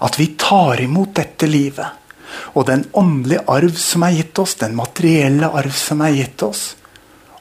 At 0.05 0.19
vi 0.21 0.35
tar 0.41 0.81
imot 0.85 1.15
dette 1.17 1.49
livet. 1.49 2.02
Og 2.55 2.67
den 2.69 2.85
åndelige 2.99 3.45
arv 3.51 3.77
som 3.81 4.05
er 4.07 4.17
gitt 4.17 4.39
oss, 4.43 4.57
den 4.61 4.77
materielle 4.79 5.51
arv 5.51 5.75
som 5.77 6.03
er 6.05 6.17
gitt 6.17 6.45
oss. 6.47 6.65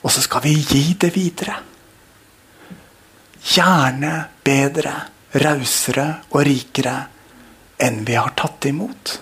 Og 0.01 0.11
så 0.11 0.23
skal 0.23 0.43
vi 0.45 0.55
gi 0.59 0.83
det 0.99 1.11
videre. 1.15 1.57
Gjerne 3.51 4.13
bedre, 4.43 4.93
rausere 5.41 6.07
og 6.31 6.43
rikere 6.45 6.95
enn 7.81 8.03
vi 8.05 8.17
har 8.17 8.33
tatt 8.37 8.67
imot. 8.69 9.17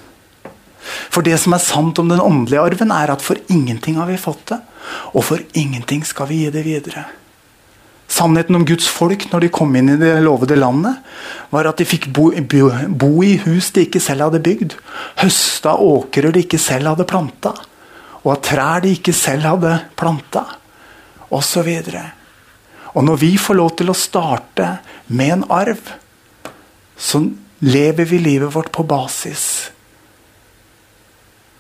For 1.12 1.26
det 1.26 1.38
som 1.42 1.54
er 1.56 1.64
sant 1.64 2.00
om 2.02 2.10
den 2.10 2.22
åndelige 2.24 2.64
arven, 2.64 2.92
er 2.92 3.14
at 3.14 3.24
for 3.24 3.40
ingenting 3.52 4.00
har 4.00 4.10
vi 4.10 4.20
fått 4.20 4.46
det. 4.52 4.60
Og 5.14 5.24
for 5.26 5.44
ingenting 5.60 6.04
skal 6.08 6.30
vi 6.30 6.44
gi 6.44 6.52
det 6.54 6.66
videre. 6.66 7.06
Sannheten 8.10 8.58
om 8.58 8.66
Guds 8.66 8.88
folk 8.90 9.28
når 9.30 9.46
de 9.46 9.52
kom 9.54 9.76
inn 9.78 9.92
i 9.94 9.98
det 10.02 10.16
lovede 10.26 10.58
landet, 10.58 10.98
var 11.54 11.70
at 11.70 11.80
de 11.80 11.88
fikk 11.88 12.10
bo, 12.16 12.30
bo, 12.50 12.70
bo 12.90 13.12
i 13.26 13.36
hus 13.44 13.70
de 13.76 13.86
ikke 13.86 14.02
selv 14.02 14.28
hadde 14.28 14.42
bygd. 14.46 14.76
Høsta 15.22 15.76
åkrer 15.78 16.34
de 16.34 16.44
ikke 16.46 16.62
selv 16.62 16.92
hadde 16.92 17.08
planta. 17.10 17.54
Og 18.24 18.34
at 18.34 18.48
trær 18.50 18.84
de 18.84 18.96
ikke 18.98 19.14
selv 19.16 19.46
hadde 19.48 19.76
planta. 20.00 20.46
Osv. 21.30 21.70
Og, 21.70 22.00
og 22.96 23.06
når 23.06 23.22
vi 23.22 23.36
får 23.38 23.60
lov 23.60 23.76
til 23.78 23.94
å 23.94 23.98
starte 23.98 24.72
med 25.14 25.36
en 25.38 25.46
arv, 25.54 25.94
så 27.00 27.22
lever 27.62 28.10
vi 28.10 28.24
livet 28.24 28.56
vårt 28.56 28.74
på 28.74 28.84
basis 28.90 29.46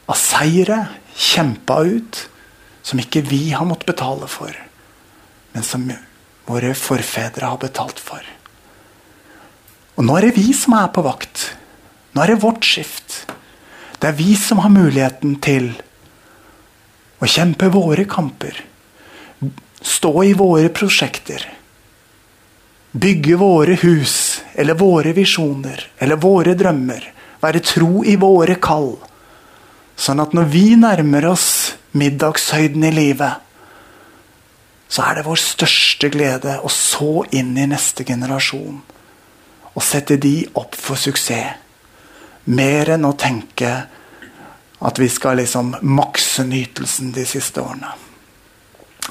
av 0.09 0.17
seire 0.17 0.79
kjempa 1.13 1.83
ut, 1.85 2.23
som 2.81 2.99
ikke 3.01 3.21
vi 3.27 3.51
har 3.53 3.67
måttet 3.69 3.91
betale 3.91 4.29
for, 4.31 4.55
men 5.53 5.65
som 5.65 5.85
våre 6.49 6.73
forfedre 6.73 7.45
har 7.45 7.61
betalt 7.61 7.99
for. 8.01 8.23
Og 9.99 10.05
nå 10.07 10.15
er 10.17 10.29
det 10.29 10.37
vi 10.39 10.53
som 10.57 10.73
er 10.79 10.89
på 10.95 11.03
vakt. 11.05 11.51
Nå 12.15 12.23
er 12.23 12.33
det 12.33 12.41
vårt 12.41 12.65
skift. 12.65 13.25
Det 13.99 14.09
er 14.09 14.17
vi 14.17 14.33
som 14.39 14.61
har 14.63 14.73
muligheten 14.73 15.35
til 15.43 15.73
å 17.19 17.27
kjempe 17.27 17.69
våre 17.73 18.07
kamper. 18.09 18.63
Stå 19.81 20.13
i 20.23 20.33
våre 20.39 20.71
prosjekter. 20.73 21.43
Bygge 22.91 23.35
våre 23.37 23.75
hus 23.83 24.15
eller 24.55 24.79
våre 24.79 25.13
visjoner 25.13 25.83
eller 25.99 26.17
våre 26.23 26.55
drømmer. 26.57 27.03
Være 27.43 27.61
tro 27.63 28.01
i 28.07 28.15
våre 28.19 28.55
kall. 28.59 28.95
Sånn 29.99 30.23
at 30.23 30.33
når 30.33 30.49
vi 30.49 30.65
nærmer 30.79 31.27
oss 31.29 31.75
middagshøyden 31.91 32.87
i 32.87 32.95
livet, 32.95 33.43
så 34.89 35.05
er 35.05 35.19
det 35.19 35.27
vår 35.27 35.37
største 35.37 36.09
glede 36.09 36.57
å 36.65 36.69
så 36.73 37.23
inn 37.37 37.53
i 37.57 37.67
neste 37.69 38.05
generasjon 38.07 38.79
og 39.69 39.85
sette 39.85 40.17
de 40.19 40.41
opp 40.57 40.75
for 40.75 40.99
suksess. 40.99 41.57
Mer 42.49 42.95
enn 42.95 43.05
å 43.05 43.13
tenke 43.19 43.69
at 44.79 44.99
vi 44.99 45.09
skal 45.11 45.37
liksom 45.37 45.75
makse 45.85 46.43
nytelsen 46.47 47.11
de 47.13 47.25
siste 47.27 47.61
årene. 47.61 47.91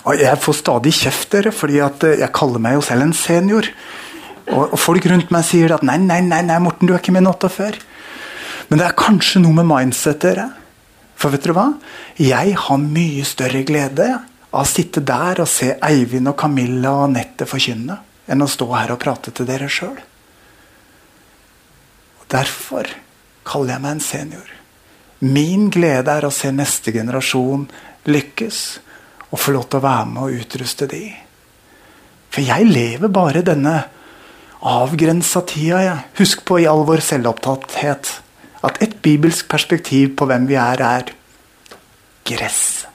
Og 0.04 0.18
Jeg 0.18 0.40
får 0.40 0.56
stadig 0.58 0.92
kjeft, 0.94 1.30
dere, 1.30 1.52
fordi 1.52 1.80
at 1.84 2.02
jeg 2.02 2.34
kaller 2.34 2.62
meg 2.62 2.78
jo 2.78 2.84
selv 2.84 3.04
en 3.06 3.14
senior. 3.14 3.68
Og, 4.48 4.74
folk 4.80 5.06
rundt 5.10 5.30
meg 5.34 5.44
sier 5.44 5.74
at 5.74 5.84
nei, 5.84 5.98
nei, 6.00 6.20
nei, 6.24 6.40
nei 6.46 6.58
Morten, 6.62 6.88
du 6.88 6.94
er 6.94 7.02
ikke 7.02 7.14
min 7.14 7.28
48. 7.28 7.78
Men 8.68 8.80
det 8.80 8.86
er 8.88 8.98
kanskje 8.98 9.42
noe 9.44 9.56
med 9.60 9.68
mindset 9.68 10.22
dere. 10.24 10.48
For 11.18 11.34
vet 11.34 11.44
dere 11.44 11.56
hva? 11.56 11.66
Jeg 12.20 12.56
har 12.56 12.80
mye 12.82 13.26
større 13.28 13.64
glede 13.68 14.08
av 14.50 14.62
å 14.62 14.68
sitte 14.68 15.02
der 15.04 15.42
og 15.42 15.50
se 15.50 15.74
Eivind 15.84 16.30
og 16.30 16.38
Camilla 16.40 16.94
og 16.94 17.08
Anette 17.10 17.48
forkynne, 17.48 17.98
enn 18.28 18.44
å 18.44 18.48
stå 18.50 18.68
her 18.72 18.94
og 18.94 19.00
prate 19.02 19.32
til 19.34 19.48
dere 19.48 19.68
sjøl. 19.72 19.98
Derfor 22.28 22.88
kaller 23.48 23.74
jeg 23.74 23.84
meg 23.84 23.94
en 23.96 24.04
senior. 24.04 24.50
Min 25.24 25.68
glede 25.74 26.12
er 26.12 26.28
å 26.28 26.34
se 26.34 26.50
neste 26.54 26.92
generasjon 26.94 27.66
lykkes 28.08 28.60
og 29.28 29.40
få 29.40 29.54
lov 29.56 29.68
til 29.68 29.80
å 29.80 29.86
være 29.86 30.10
med 30.12 30.22
og 30.24 30.42
utruste 30.44 30.88
de. 30.90 31.04
For 32.28 32.44
jeg 32.44 32.68
lever 32.68 33.12
bare 33.12 33.42
denne 33.44 33.76
avgrensa 34.68 35.42
tida. 35.46 35.80
jeg. 35.82 36.04
Husk 36.18 36.44
på 36.44 36.60
i 36.60 36.66
all 36.66 36.84
vår 36.84 37.00
selvopptatthet 37.04 38.12
at 38.64 38.82
et 38.82 39.00
bibelsk 39.02 39.48
perspektiv 39.48 40.16
på 40.16 40.26
hvem 40.26 40.46
vi 40.48 40.56
er, 40.58 40.82
er 40.82 41.12
gress. 42.26 42.86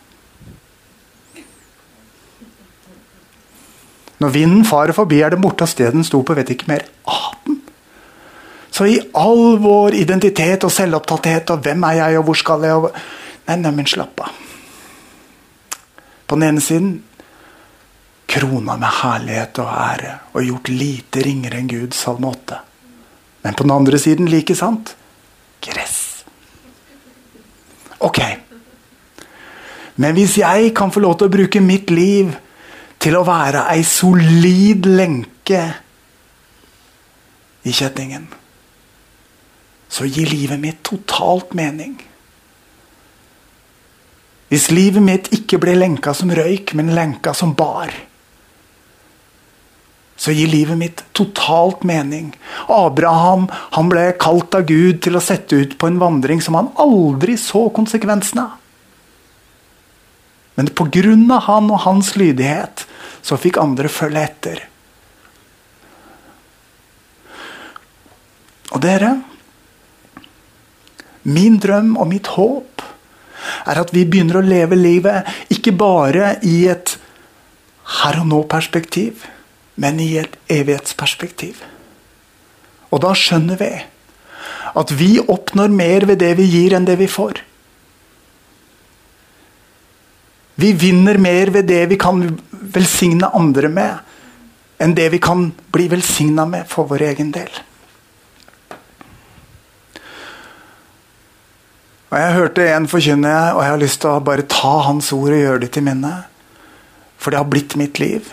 Når 4.21 4.34
vinden 4.34 4.65
farer 4.65 4.93
forbi, 4.95 5.21
er 5.21 5.34
det 5.34 5.41
borte 5.41 5.65
av 5.65 5.71
stedet 5.71 5.95
den 5.95 6.06
sto 6.08 6.21
på, 6.23 6.36
vet 6.38 6.54
ikke 6.54 6.69
mer 6.69 6.86
av 7.10 7.34
den. 7.47 7.60
Så 8.73 8.88
i 8.89 8.99
all 9.13 9.60
vår 9.62 9.93
identitet 9.99 10.63
og 10.65 10.73
selvopptatthet 10.73 11.52
og 11.54 11.65
hvem 11.65 11.84
er 11.89 11.99
jeg 11.99 12.19
og 12.19 12.30
hvor 12.30 12.39
skal 12.39 12.65
jeg 12.65 12.80
og... 12.80 12.95
Nei, 13.43 13.58
nei, 13.60 13.73
men 13.76 13.89
slapp 13.89 14.23
av. 14.23 14.38
På 16.26 16.38
den 16.39 16.47
ene 16.47 16.63
siden 16.63 16.93
krona 18.34 18.78
med 18.80 19.02
herlighet 19.04 19.60
og 19.62 19.69
ære 19.69 20.13
og 20.32 20.47
gjort 20.47 20.71
lite 20.73 21.26
ringere 21.28 21.60
enn 21.60 21.69
Gud, 21.69 21.93
salme 21.93 22.32
8. 22.32 22.62
Men 23.43 23.58
på 23.60 23.67
den 23.67 23.76
andre 23.76 23.99
siden 24.02 24.32
like 24.32 24.56
sant 24.58 24.95
gress. 25.62 25.99
Ok. 27.99 28.19
Men 29.95 30.15
hvis 30.17 30.38
jeg 30.41 30.73
kan 30.76 30.91
få 30.91 31.04
lov 31.04 31.19
til 31.19 31.30
å 31.30 31.36
bruke 31.36 31.62
mitt 31.62 31.91
liv 31.93 32.34
til 33.04 33.18
å 33.20 33.26
være 33.28 33.66
ei 33.74 33.84
solid 33.84 34.88
lenke 34.88 35.63
i 37.68 37.74
kjettingen, 37.76 38.30
så 39.92 40.08
gir 40.08 40.32
livet 40.32 40.62
mitt 40.62 40.80
totalt 40.88 41.52
mening. 41.58 41.98
Hvis 44.50 44.70
livet 44.72 45.04
mitt 45.04 45.30
ikke 45.36 45.60
ble 45.62 45.76
lenka 45.76 46.13
som 46.16 46.32
røyk, 46.32 46.74
men 46.78 46.94
lenka 46.96 47.34
som 47.36 47.54
bar, 47.58 47.92
så 50.16 50.32
gir 50.32 50.48
livet 50.48 50.78
mitt 50.80 51.04
totalt 51.18 51.84
mening. 51.84 52.32
Abraham 52.72 53.50
han 53.76 53.89
ble 53.92 54.12
kalt 54.22 54.56
av 54.56 54.68
Gud 54.70 55.02
til 55.04 55.18
å 55.18 55.24
sette 55.24 55.58
ut 55.60 55.74
på 55.82 55.89
en 55.89 56.00
vandring 56.00 56.39
som 56.42 56.56
han 56.56 56.70
aldri 56.80 57.36
så 57.42 57.66
konsekvensene 57.76 58.46
av. 58.46 58.60
Men 60.54 60.70
pga. 60.70 61.39
han 61.48 61.72
og 61.72 61.80
hans 61.82 62.16
lydighet 62.16 62.86
så 63.24 63.40
fikk 63.40 63.60
andre 63.62 63.92
følge 63.92 64.24
etter. 64.24 64.64
Og 68.74 68.82
dere 68.84 69.16
Min 71.24 71.56
drøm 71.64 71.94
og 71.96 72.10
mitt 72.10 72.28
håp 72.36 72.82
er 73.64 73.80
at 73.80 73.94
vi 73.96 74.02
begynner 74.04 74.42
å 74.42 74.44
leve 74.44 74.76
livet 74.76 75.30
ikke 75.56 75.72
bare 75.80 76.34
i 76.44 76.66
et 76.68 76.98
her 78.02 78.20
og 78.20 78.28
nå-perspektiv, 78.28 79.24
men 79.80 80.02
i 80.04 80.18
et 80.20 80.36
evighetsperspektiv. 80.52 81.62
Og 82.92 83.02
da 83.04 83.14
skjønner 83.16 83.60
vi 83.60 83.72
at 84.74 84.94
vi 85.00 85.16
oppnår 85.22 85.72
mer 85.72 86.08
ved 86.10 86.20
det 86.24 86.34
vi 86.40 86.50
gir, 86.50 86.76
enn 86.76 86.88
det 86.88 86.98
vi 87.00 87.08
får. 87.08 87.40
Vi 90.56 90.74
vinner 90.78 91.18
mer 91.18 91.50
ved 91.54 91.66
det 91.70 91.86
vi 91.89 91.98
kan 91.98 92.24
velsigne 92.74 93.30
andre 93.34 93.70
med, 93.74 94.02
enn 94.82 94.96
det 94.98 95.10
vi 95.13 95.20
kan 95.24 95.48
bli 95.74 95.88
velsigna 95.89 96.46
med 96.50 96.68
for 96.70 96.89
vår 96.89 97.08
egen 97.10 97.32
del. 97.34 97.50
Og 102.13 102.20
Jeg 102.20 102.34
hørte 102.36 102.66
en 102.70 102.86
forkynne, 102.86 103.36
og 103.56 103.63
jeg 103.63 103.74
har 103.74 103.82
lyst 103.82 104.02
til 104.04 104.12
å 104.13 104.22
bare 104.22 104.46
ta 104.46 104.74
hans 104.86 105.10
ord 105.16 105.34
og 105.34 105.39
gjøre 105.39 105.63
det 105.63 105.72
til 105.74 105.86
minne. 105.88 106.13
For 107.18 107.34
det 107.34 107.39
har 107.42 107.50
blitt 107.50 107.74
mitt 107.80 107.98
liv. 107.98 108.28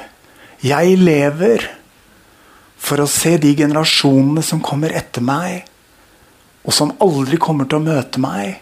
Jeg 0.61 0.99
lever 1.01 1.65
for 2.77 3.01
å 3.01 3.09
se 3.09 3.39
de 3.41 3.55
generasjonene 3.57 4.45
som 4.45 4.61
kommer 4.61 4.93
etter 4.93 5.25
meg, 5.25 5.65
og 6.61 6.77
som 6.77 6.93
aldri 7.01 7.41
kommer 7.41 7.65
til 7.65 7.81
å 7.81 7.87
møte 7.87 8.21
meg, 8.21 8.59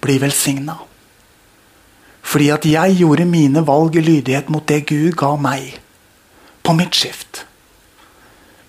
bli 0.00 0.16
velsigna. 0.22 0.78
Fordi 2.30 2.50
at 2.54 2.66
jeg 2.68 3.00
gjorde 3.00 3.26
mine 3.26 3.62
valg 3.66 3.96
i 3.98 4.02
lydighet 4.06 4.50
mot 4.54 4.66
det 4.70 4.84
Gud 4.86 5.16
ga 5.18 5.32
meg. 5.40 5.80
På 6.62 6.76
mitt 6.78 6.94
skift. 6.94 7.44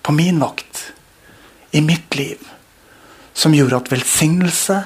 På 0.02 0.14
min 0.16 0.40
vakt. 0.42 0.88
I 1.70 1.80
mitt 1.84 2.16
liv. 2.18 2.42
Som 3.32 3.54
gjorde 3.54 3.78
at 3.78 3.92
velsignelse 3.92 4.80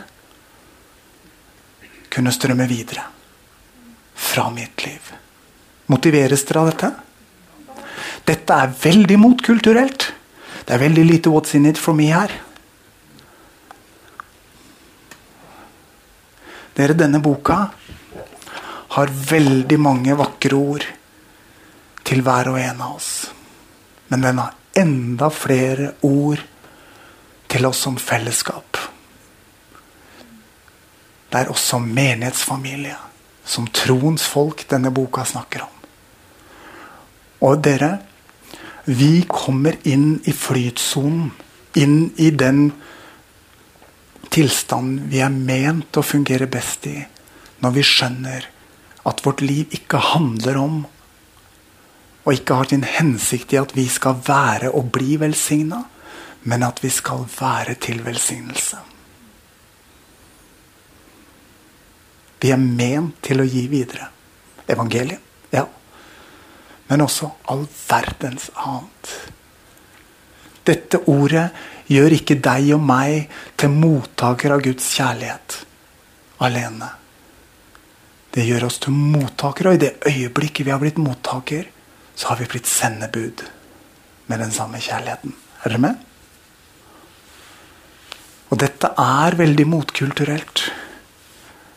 kunne 2.12 2.34
strømme 2.36 2.66
videre. 2.68 3.06
Fra 4.14 4.50
mitt 4.52 4.84
liv. 4.84 5.08
Motiveres 5.88 6.44
dere 6.44 6.60
av 6.60 6.70
dette? 6.70 6.92
Dette 8.28 8.60
er 8.60 8.76
veldig 8.82 9.18
motkulturelt. 9.22 10.10
Det 10.66 10.74
er 10.74 10.82
veldig 10.82 11.04
lite 11.04 11.30
'what's 11.30 11.54
in 11.54 11.66
it 11.66 11.78
for 11.78 11.94
me' 11.94 12.12
her. 12.12 12.30
Dere, 16.76 16.92
denne 16.92 17.22
boka 17.22 17.70
har 18.96 19.12
veldig 19.12 19.76
mange 19.80 20.14
vakre 20.16 20.56
ord 20.56 20.84
til 22.06 22.22
hver 22.24 22.48
og 22.48 22.60
en 22.62 22.80
av 22.80 22.94
oss. 22.96 23.10
Men 24.08 24.24
den 24.24 24.38
har 24.40 24.54
enda 24.80 25.28
flere 25.32 25.90
ord 26.06 26.40
til 27.52 27.68
oss 27.68 27.82
som 27.84 27.98
fellesskap. 28.00 28.80
Det 31.28 31.42
er 31.42 31.52
også 31.52 31.82
menighetsfamilie, 31.82 32.96
som 33.44 33.68
troens 33.68 34.24
folk, 34.32 34.64
denne 34.70 34.94
boka 34.94 35.26
snakker 35.28 35.66
om. 35.66 35.76
Og 37.44 37.60
dere, 37.60 37.98
vi 38.88 39.26
kommer 39.28 39.76
inn 39.84 40.22
i 40.24 40.32
flytsonen. 40.32 41.34
Inn 41.76 42.14
i 42.16 42.30
den 42.32 42.70
tilstanden 44.32 45.10
vi 45.12 45.20
er 45.20 45.34
ment 45.34 46.00
å 46.00 46.06
fungere 46.06 46.48
best 46.48 46.88
i. 46.88 46.96
Når 47.60 47.74
vi 47.76 47.84
skjønner 47.84 48.52
at 49.06 49.22
vårt 49.26 49.44
liv 49.44 49.72
ikke 49.74 50.00
handler 50.12 50.58
om 50.60 50.84
og 52.26 52.32
ikke 52.34 52.56
har 52.58 52.70
sin 52.70 52.82
hensikt 52.82 53.54
i 53.54 53.60
at 53.60 53.76
vi 53.76 53.86
skal 53.86 54.18
være 54.26 54.72
og 54.74 54.88
bli 54.90 55.14
velsigna, 55.22 55.84
men 56.42 56.64
at 56.66 56.82
vi 56.82 56.90
skal 56.90 57.22
være 57.30 57.76
til 57.78 58.02
velsignelse. 58.02 58.80
Vi 62.42 62.50
er 62.50 62.58
ment 62.58 63.22
til 63.22 63.40
å 63.42 63.46
gi 63.46 63.62
videre. 63.70 64.10
Evangeliet, 64.66 65.22
ja 65.54 65.62
men 66.88 67.02
også 67.02 67.30
all 67.50 67.64
verdens 67.88 68.50
annet. 68.62 69.14
Dette 70.66 71.02
ordet 71.10 71.48
gjør 71.90 72.16
ikke 72.16 72.38
deg 72.42 72.72
og 72.74 72.82
meg 72.86 73.32
til 73.58 73.74
mottaker 73.74 74.54
av 74.56 74.62
Guds 74.64 74.88
kjærlighet 74.98 75.60
alene. 76.46 76.90
Det 78.36 78.44
gjør 78.44 78.66
oss 78.66 78.76
til 78.84 78.92
mottakere, 78.92 79.70
og 79.72 79.78
i 79.78 79.80
det 79.80 79.94
øyeblikket 80.10 80.66
vi 80.66 80.72
har 80.74 80.80
blitt 80.82 80.98
mottaker, 81.00 81.70
så 82.16 82.28
har 82.28 82.40
vi 82.42 82.48
blitt 82.52 82.68
sendebud 82.68 83.46
med 84.28 84.42
den 84.42 84.52
samme 84.52 84.76
kjærligheten. 84.76 85.32
Er 85.64 85.72
dere 85.72 85.80
med? 85.80 86.02
Og 88.52 88.60
dette 88.60 88.90
er 88.92 89.38
veldig 89.38 89.66
motkulturelt. 89.72 90.66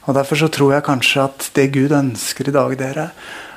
Og 0.09 0.15
Derfor 0.17 0.35
så 0.41 0.49
tror 0.51 0.73
jeg 0.73 0.83
kanskje 0.83 1.23
at 1.23 1.47
det 1.55 1.71
Gud 1.71 1.95
ønsker 1.95 2.49
i 2.49 2.55
dag, 2.55 2.75
dere, 2.79 3.07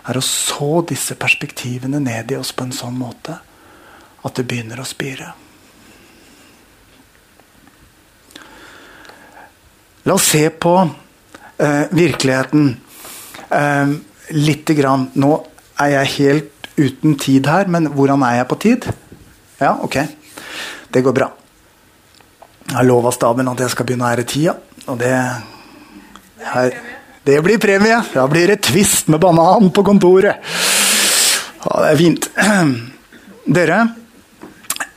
er 0.06 0.18
å 0.18 0.22
så 0.22 0.84
disse 0.86 1.16
perspektivene 1.18 1.98
ned 2.02 2.30
i 2.30 2.38
oss 2.38 2.52
på 2.54 2.66
en 2.68 2.74
sånn 2.76 2.94
måte 2.98 3.34
at 4.22 4.38
det 4.38 4.46
begynner 4.46 4.78
å 4.78 4.86
spire. 4.86 5.32
La 10.06 10.14
oss 10.14 10.30
se 10.34 10.46
på 10.50 10.76
eh, 10.82 11.84
virkeligheten 11.90 12.72
eh, 13.52 13.94
lite 14.36 14.76
grann. 14.78 15.08
Nå 15.14 15.36
er 15.80 15.96
jeg 15.96 16.12
helt 16.16 16.68
uten 16.76 17.16
tid 17.20 17.46
her, 17.50 17.68
men 17.68 17.90
hvordan 17.92 18.24
er 18.26 18.40
jeg 18.40 18.48
på 18.50 18.60
tid? 18.64 18.88
Ja, 19.60 19.76
ok. 19.82 19.98
Det 20.92 21.04
går 21.04 21.16
bra. 21.16 21.30
Jeg 22.68 22.76
har 22.78 22.88
lova 22.88 23.12
staben 23.12 23.50
at 23.50 23.60
jeg 23.60 23.72
skal 23.72 23.86
begynne 23.88 24.06
å 24.06 24.12
ære 24.14 24.24
tida, 24.28 24.54
og 24.88 24.98
det 25.00 25.12
her, 26.52 26.76
det 27.26 27.40
blir 27.44 27.60
premie. 27.62 27.98
Da 28.14 28.26
blir 28.30 28.48
det 28.52 28.62
twist 28.66 29.10
med 29.12 29.20
banan 29.22 29.70
på 29.74 29.84
kontoret. 29.86 30.40
Ja, 31.62 31.74
det 31.84 31.90
er 31.92 32.00
fint. 32.00 32.30
Dere, 33.58 33.82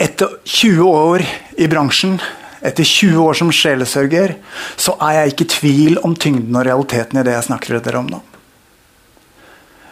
etter 0.02 0.40
20 0.44 0.86
år 0.88 1.26
i 1.62 1.68
bransjen, 1.70 2.18
etter 2.66 2.88
20 2.88 3.20
år 3.22 3.38
som 3.38 3.52
sjelesørger, 3.54 4.38
så 4.78 4.96
er 5.10 5.20
jeg 5.20 5.34
ikke 5.34 5.46
i 5.46 5.52
tvil 5.56 6.00
om 6.06 6.16
tyngden 6.18 6.58
og 6.58 6.66
realiteten 6.68 7.22
i 7.22 7.26
det 7.26 7.36
jeg 7.36 7.50
snakker 7.50 7.76
til 7.76 7.84
dere 7.86 8.02
om 8.02 8.10
nå. 8.16 8.22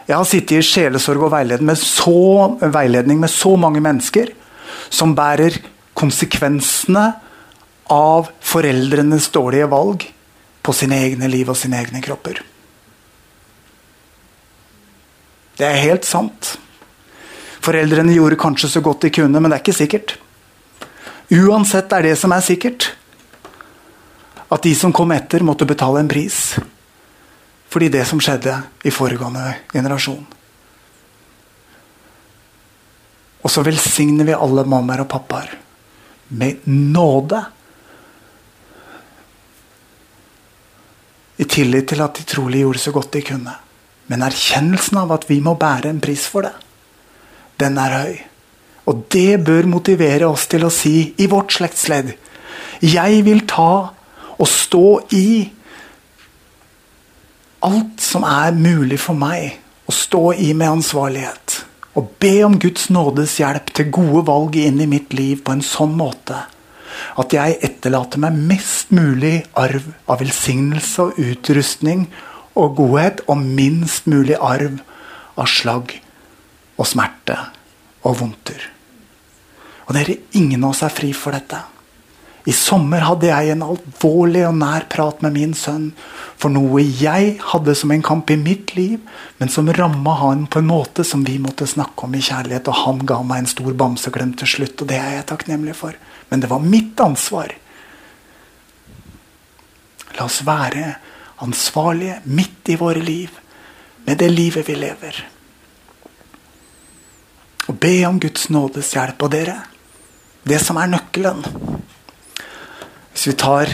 Jeg 0.04 0.16
har 0.18 0.26
sittet 0.28 0.58
i 0.58 0.64
sjelesorg 0.64 1.26
og 1.26 1.32
veiledning 1.32 1.70
med, 1.70 1.80
så, 1.80 2.56
veiledning 2.60 3.20
med 3.22 3.32
så 3.32 3.54
mange 3.56 3.80
mennesker 3.84 4.34
som 4.92 5.14
bærer 5.16 5.56
konsekvensene 5.96 7.06
av 7.92 8.28
foreldrenes 8.44 9.30
dårlige 9.32 9.68
valg 9.72 10.04
på 10.64 10.74
sine 10.76 10.98
egne 11.06 11.28
liv 11.32 11.48
og 11.48 11.56
sine 11.58 11.80
egne 11.80 12.02
kropper. 12.04 12.42
Det 15.54 15.66
er 15.68 15.82
helt 15.84 16.06
sant. 16.08 16.56
Foreldrene 17.64 18.12
gjorde 18.16 18.40
kanskje 18.40 18.72
så 18.74 18.82
godt 18.84 19.06
de 19.06 19.12
kunne, 19.14 19.40
men 19.40 19.48
det 19.48 19.56
er 19.56 19.64
ikke 19.64 19.76
sikkert. 19.76 20.16
Uansett 21.32 21.92
er 21.96 22.10
det 22.10 22.16
som 22.20 22.34
er 22.36 22.44
sikkert, 22.44 22.90
at 24.52 24.64
de 24.66 24.74
som 24.76 24.92
kom 24.92 25.14
etter, 25.14 25.44
måtte 25.46 25.66
betale 25.68 26.02
en 26.02 26.10
pris. 26.10 26.58
Fordi 27.74 27.90
det 27.90 28.04
som 28.06 28.20
skjedde 28.22 28.54
i 28.86 28.92
foregående 28.94 29.48
generasjon. 29.72 30.22
Og 33.42 33.50
så 33.50 33.64
velsigner 33.66 34.28
vi 34.28 34.36
alle 34.36 34.62
mammaer 34.62 35.02
og 35.02 35.08
pappaer 35.10 35.50
med 36.38 36.62
nåde. 36.70 37.40
I 41.42 41.48
tillit 41.50 41.90
til 41.90 42.04
at 42.04 42.14
de 42.14 42.28
trolig 42.30 42.62
gjorde 42.62 42.84
så 42.84 42.94
godt 42.94 43.10
de 43.16 43.24
kunne. 43.26 43.56
Men 44.06 44.22
erkjennelsen 44.22 45.00
av 45.02 45.16
at 45.16 45.26
vi 45.26 45.40
må 45.42 45.56
bære 45.58 45.90
en 45.90 46.00
pris 46.04 46.28
for 46.30 46.46
det, 46.46 46.54
den 47.58 47.80
er 47.80 47.98
høy. 47.98 48.14
Og 48.86 49.02
det 49.10 49.42
bør 49.42 49.66
motivere 49.66 50.28
oss 50.28 50.46
til 50.52 50.62
å 50.62 50.72
si 50.72 51.14
i 51.18 51.26
vårt 51.32 51.54
slektsledd 51.56 52.10
Jeg 52.84 53.22
vil 53.24 53.46
ta 53.48 53.90
og 54.34 54.48
stå 54.50 54.88
i 55.16 55.26
alt 57.64 58.00
som 58.02 58.26
er 58.28 58.56
mulig 58.56 58.98
for 59.02 59.16
meg 59.18 59.60
å 59.88 59.94
stå 59.94 60.32
i 60.36 60.52
med 60.56 60.78
ansvarlighet. 60.78 61.62
Og 61.94 62.10
be 62.20 62.34
om 62.46 62.58
Guds 62.60 62.88
nådes 62.92 63.38
hjelp 63.40 63.70
til 63.76 63.92
gode 63.94 64.24
valg 64.28 64.56
inn 64.58 64.80
i 64.82 64.90
mitt 64.90 65.14
liv 65.14 65.44
på 65.44 65.54
en 65.54 65.64
sånn 65.64 65.94
måte 65.96 66.44
at 67.18 67.34
jeg 67.34 67.58
etterlater 67.66 68.20
meg 68.22 68.36
mest 68.50 68.92
mulig 68.94 69.44
arv 69.58 69.86
av 70.10 70.20
velsignelse 70.22 71.08
og 71.08 71.18
utrustning 71.20 72.06
og 72.54 72.76
godhet, 72.78 73.22
og 73.26 73.40
minst 73.42 74.06
mulig 74.10 74.36
arv 74.38 74.78
av 75.34 75.50
slagg 75.50 75.96
og 76.78 76.86
smerte 76.86 77.36
og 78.06 78.18
vondter. 78.20 78.68
Og 79.88 79.96
dere, 79.96 80.20
ingen 80.38 80.62
av 80.62 80.70
oss 80.70 80.84
er 80.86 80.94
fri 80.94 81.10
for 81.16 81.34
dette. 81.34 81.58
I 82.44 82.52
sommer 82.52 83.00
hadde 83.06 83.30
jeg 83.30 83.54
en 83.54 83.64
alvorlig 83.64 84.42
og 84.44 84.58
nær 84.58 84.84
prat 84.92 85.22
med 85.24 85.32
min 85.32 85.54
sønn 85.56 85.88
for 86.40 86.52
noe 86.52 86.82
jeg 86.84 87.38
hadde 87.40 87.72
som 87.78 87.92
en 87.94 88.02
kamp 88.04 88.28
i 88.34 88.36
mitt 88.36 88.74
liv, 88.76 88.98
men 89.38 89.48
som 89.48 89.70
ramma 89.72 90.16
han 90.20 90.42
på 90.52 90.60
en 90.60 90.68
måte 90.68 91.06
som 91.08 91.22
vi 91.24 91.38
måtte 91.40 91.68
snakke 91.70 92.04
om 92.04 92.16
i 92.16 92.20
kjærlighet. 92.20 92.68
Og 92.68 92.80
han 92.82 93.00
ga 93.08 93.22
meg 93.24 93.42
en 93.44 93.48
stor 93.48 93.72
bamseklem 93.80 94.34
til 94.36 94.50
slutt, 94.50 94.82
og 94.82 94.90
det 94.90 94.98
er 95.00 95.14
jeg 95.16 95.28
takknemlig 95.30 95.76
for. 95.78 95.96
Men 96.28 96.44
det 96.44 96.50
var 96.52 96.60
mitt 96.60 97.00
ansvar. 97.00 97.54
La 100.18 100.26
oss 100.26 100.42
være 100.44 100.90
ansvarlige 101.44 102.20
midt 102.28 102.74
i 102.74 102.76
våre 102.80 103.00
liv 103.00 103.32
med 104.04 104.20
det 104.20 104.28
livet 104.34 104.68
vi 104.68 104.76
lever. 104.78 105.22
Og 107.72 107.80
be 107.80 107.94
om 108.04 108.20
Guds 108.20 108.50
nådes 108.52 108.92
hjelp. 108.92 109.24
Og 109.24 109.32
dere, 109.32 109.56
det 110.44 110.60
som 110.60 110.76
er 110.76 110.92
nøkkelen 110.92 111.40
Hvis 113.24 113.32
vi 113.32 113.40
tar, 113.40 113.70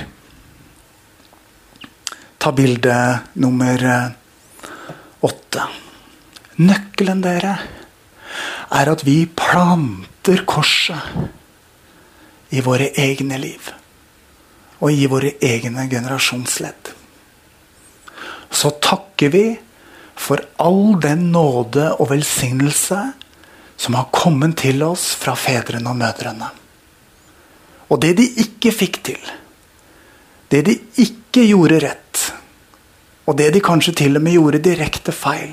Ta 2.39 2.53
bilde 2.55 3.19
nummer 3.43 3.83
eh, 3.83 4.13
åtte 5.27 5.65
Nøkkelen, 6.63 7.19
dere, 7.25 7.57
er 8.71 8.91
at 8.93 9.03
vi 9.03 9.25
planter 9.27 10.45
korset 10.47 11.03
i 12.55 12.63
våre 12.63 12.93
egne 12.95 13.41
liv. 13.43 13.73
Og 14.87 14.95
i 14.95 15.11
våre 15.11 15.35
egne 15.43 15.89
generasjonsledd. 15.91 16.93
Så 18.55 18.71
takker 18.79 19.35
vi 19.35 19.45
for 20.15 20.47
all 20.63 20.95
den 21.03 21.33
nåde 21.35 21.89
og 21.97 22.13
velsignelse 22.15 23.03
som 23.75 23.99
har 23.99 24.15
kommet 24.15 24.61
til 24.63 24.87
oss 24.87 25.11
fra 25.19 25.35
fedrene 25.35 25.91
og 25.91 25.99
mødrene. 26.07 26.55
Og 27.91 27.99
det 27.99 28.15
de 28.23 28.31
ikke 28.47 28.71
fikk 28.71 29.03
til, 29.11 29.23
det 30.51 30.63
de 30.67 30.77
ikke 31.03 31.45
gjorde 31.47 31.81
rett, 31.85 32.23
og 33.31 33.37
det 33.39 33.53
de 33.55 33.63
kanskje 33.63 33.95
til 34.03 34.19
og 34.19 34.25
med 34.25 34.35
gjorde 34.35 34.63
direkte 34.65 35.15
feil, 35.15 35.53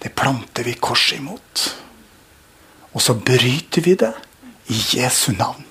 det 0.00 0.14
planter 0.16 0.66
vi 0.66 0.74
korset 0.80 1.20
imot. 1.20 1.66
Og 2.90 3.02
så 3.04 3.14
bryter 3.14 3.84
vi 3.84 3.94
det 4.00 4.14
i 4.72 4.78
Jesu 4.96 5.30
navn. 5.36 5.66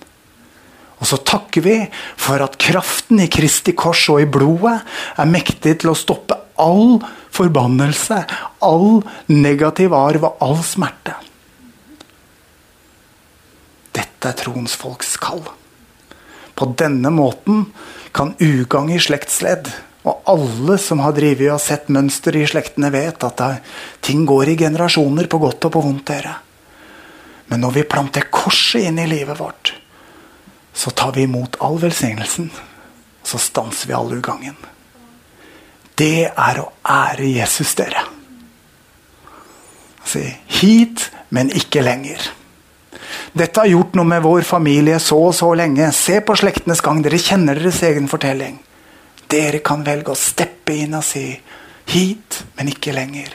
Og 0.99 1.07
så 1.07 1.19
takker 1.23 1.63
vi 1.63 1.75
for 2.19 2.43
at 2.43 2.57
kraften 2.59 3.21
i 3.23 3.29
Kristi 3.31 3.73
kors 3.75 4.03
og 4.11 4.21
i 4.23 4.29
blodet 4.29 4.77
er 5.19 5.31
mektig 5.31 5.77
til 5.81 5.93
å 5.93 5.97
stoppe 5.97 6.37
all 6.59 6.99
forbannelse, 7.35 8.19
all 8.63 8.99
negativ 9.31 9.95
arv 9.95 10.27
og 10.27 10.43
all 10.43 10.59
smerte. 10.67 11.15
Dette 13.95 14.31
er 14.31 14.37
troens 14.39 14.75
folks 14.79 15.15
kall. 15.19 15.43
På 16.59 16.67
denne 16.77 17.11
måten 17.13 17.69
kan 18.11 18.33
ugagn 18.39 18.91
i 18.91 18.99
slektsledd 18.99 19.69
og 20.07 20.23
alle 20.31 20.77
som 20.79 21.01
har 21.03 21.15
drevet 21.15 21.53
og 21.53 21.61
sett 21.63 21.89
mønster 21.91 22.35
i 22.35 22.45
slektene, 22.47 22.91
vet 22.91 23.23
at 23.23 23.43
ting 24.03 24.25
går 24.27 24.53
i 24.53 24.57
generasjoner 24.59 25.27
på 25.31 25.39
godt 25.39 25.67
og 25.67 25.73
på 25.75 25.83
vondt. 25.83 26.05
dere. 26.07 26.35
Men 27.47 27.61
når 27.61 27.71
vi 27.71 27.83
planter 27.83 28.27
korset 28.31 28.87
inn 28.87 28.99
i 28.99 29.07
livet 29.09 29.39
vårt, 29.39 29.73
så 30.73 30.91
tar 30.91 31.15
vi 31.15 31.25
imot 31.27 31.57
all 31.59 31.79
velsignelsen. 31.81 32.51
Så 33.23 33.37
stanser 33.37 33.87
vi 33.87 33.93
all 33.93 34.13
ugagnen. 34.13 34.55
Det 35.95 36.29
er 36.29 36.59
å 36.61 36.69
ære 36.87 37.27
Jesus, 37.27 37.73
dere. 37.75 38.05
Si 40.05 40.23
hit, 40.61 41.09
men 41.29 41.51
ikke 41.51 41.83
lenger. 41.83 42.29
Dette 43.33 43.63
har 43.63 43.69
gjort 43.71 43.95
noe 43.97 44.07
med 44.09 44.23
vår 44.25 44.45
familie 44.47 44.99
så 45.03 45.19
og 45.29 45.35
så 45.37 45.51
lenge. 45.57 45.91
Se 45.95 46.19
på 46.25 46.35
slektenes 46.39 46.83
gang. 46.85 47.03
Dere 47.05 47.21
kjenner 47.21 47.59
deres 47.59 47.81
egen 47.87 48.09
fortelling. 48.11 48.59
Dere 49.29 49.61
kan 49.65 49.85
velge 49.85 50.13
å 50.13 50.17
steppe 50.17 50.73
inn 50.73 50.97
og 50.97 51.05
si 51.05 51.27
hit, 51.89 52.43
men 52.57 52.71
ikke 52.73 52.95
lenger. 52.95 53.33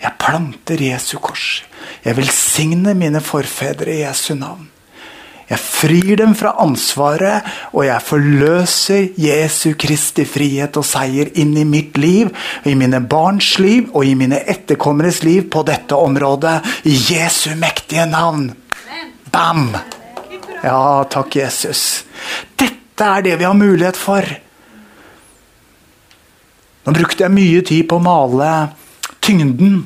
Jeg 0.00 0.16
planter 0.20 0.80
Jesu 0.80 1.16
kors. 1.22 1.64
Jeg 2.04 2.16
velsigner 2.18 2.96
mine 2.96 3.22
forfedre 3.24 3.94
i 3.94 4.02
Jesu 4.02 4.34
navn. 4.36 4.68
Jeg 5.46 5.62
frir 5.62 6.16
dem 6.18 6.32
fra 6.34 6.56
ansvaret, 6.58 7.46
og 7.70 7.84
jeg 7.86 8.02
forløser 8.02 9.04
Jesu 9.22 9.76
Kristi 9.78 10.24
frihet 10.26 10.74
og 10.76 10.84
seier 10.84 11.30
inn 11.38 11.54
i 11.54 11.62
mitt 11.64 11.94
liv, 12.02 12.32
i 12.66 12.74
mine 12.74 12.98
barns 13.06 13.52
liv 13.62 13.92
og 13.94 14.02
i 14.08 14.16
mine 14.18 14.42
etterkommeres 14.42 15.22
liv 15.22 15.46
på 15.52 15.62
dette 15.68 15.94
området. 15.94 16.58
I 16.90 16.96
Jesu 17.12 17.54
mektige 17.54 18.08
navn. 18.10 18.50
Bam! 19.36 19.76
Ja, 20.62 21.04
takk, 21.04 21.36
Jesus. 21.36 22.04
Dette 22.56 23.04
er 23.04 23.22
det 23.22 23.34
vi 23.36 23.44
har 23.44 23.52
mulighet 23.54 23.98
for. 24.00 24.24
Nå 26.86 26.94
brukte 26.96 27.26
jeg 27.26 27.34
mye 27.36 27.60
tid 27.68 27.84
på 27.90 27.98
å 27.98 28.04
male 28.06 28.48
tyngden 29.20 29.82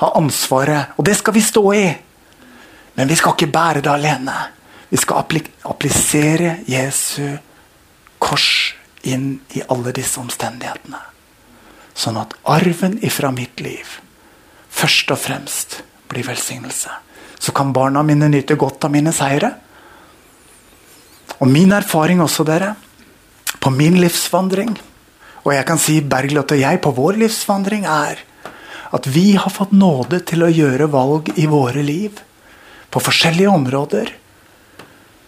av 0.00 0.16
ansvaret, 0.16 0.96
og 0.96 1.04
det 1.04 1.18
skal 1.20 1.36
vi 1.36 1.44
stå 1.44 1.64
i. 1.76 1.84
Men 2.96 3.12
vi 3.12 3.20
skal 3.20 3.36
ikke 3.36 3.52
bære 3.52 3.84
det 3.84 3.92
alene. 3.92 4.38
Vi 4.88 4.96
skal 5.04 5.28
applisere 5.68 6.62
Jesu 6.64 7.36
kors 8.16 8.50
inn 9.04 9.34
i 9.60 9.66
alle 9.68 9.92
disse 9.92 10.24
omstendighetene. 10.24 11.02
Sånn 11.92 12.16
at 12.24 12.32
arven 12.48 12.96
ifra 13.04 13.28
mitt 13.28 13.60
liv 13.60 13.98
først 14.72 15.12
og 15.12 15.20
fremst 15.20 15.82
blir 16.08 16.24
velsignelse. 16.24 17.02
Så 17.38 17.52
kan 17.52 17.72
barna 17.76 18.02
mine 18.06 18.28
nyte 18.32 18.56
godt 18.58 18.86
av 18.88 18.92
mine 18.94 19.12
seire. 19.14 19.52
Og 21.38 21.48
min 21.50 21.72
erfaring 21.76 22.22
også, 22.24 22.46
dere, 22.48 22.74
på 23.60 23.70
min 23.74 23.98
livsvandring, 24.00 24.76
og 25.46 25.52
jeg 25.54 25.66
kan 25.68 25.78
si 25.78 26.00
Bergljot 26.02 26.54
og 26.56 26.60
jeg 26.60 26.80
på 26.82 26.92
vår 26.96 27.18
livsvandring, 27.22 27.84
er 27.86 28.22
at 28.96 29.08
vi 29.10 29.34
har 29.36 29.52
fått 29.52 29.74
nåde 29.74 30.20
til 30.26 30.44
å 30.46 30.50
gjøre 30.52 30.88
valg 30.90 31.32
i 31.36 31.46
våre 31.50 31.82
liv 31.84 32.22
på 32.90 33.02
forskjellige 33.02 33.52
områder 33.52 34.12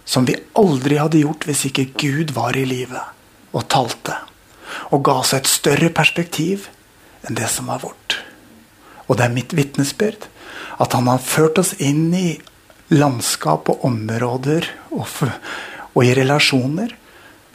som 0.09 0.25
vi 0.25 0.37
aldri 0.57 0.97
hadde 0.97 1.21
gjort 1.21 1.45
hvis 1.49 1.67
ikke 1.69 1.91
Gud 2.01 2.33
var 2.37 2.57
i 2.57 2.65
livet 2.65 3.53
og 3.53 3.67
talte. 3.69 4.17
Og 4.95 5.03
ga 5.05 5.19
oss 5.21 5.35
et 5.37 5.49
større 5.51 5.91
perspektiv 5.93 6.69
enn 7.27 7.37
det 7.37 7.49
som 7.53 7.69
var 7.69 7.83
vårt. 7.83 8.17
Og 9.09 9.19
det 9.19 9.27
er 9.27 9.35
mitt 9.35 9.53
vitnesbyrd 9.57 10.29
at 10.79 10.95
han 10.97 11.11
har 11.11 11.25
ført 11.25 11.61
oss 11.63 11.75
inn 11.79 12.09
i 12.15 12.29
landskap 12.95 13.69
og 13.73 13.85
områder 13.89 14.67
og, 14.97 15.11
og 15.93 16.01
i 16.05 16.15
relasjoner 16.17 16.95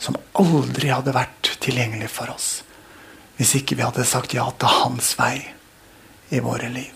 som 0.01 0.19
aldri 0.39 0.91
hadde 0.91 1.15
vært 1.15 1.55
tilgjengelig 1.63 2.11
for 2.11 2.33
oss 2.33 2.51
hvis 3.37 3.55
ikke 3.59 3.79
vi 3.79 3.85
hadde 3.85 4.05
sagt 4.05 4.35
ja 4.37 4.45
til 4.59 4.69
hans 4.69 5.15
vei 5.17 5.39
i 6.33 6.41
våre 6.41 6.69
liv. 6.71 6.93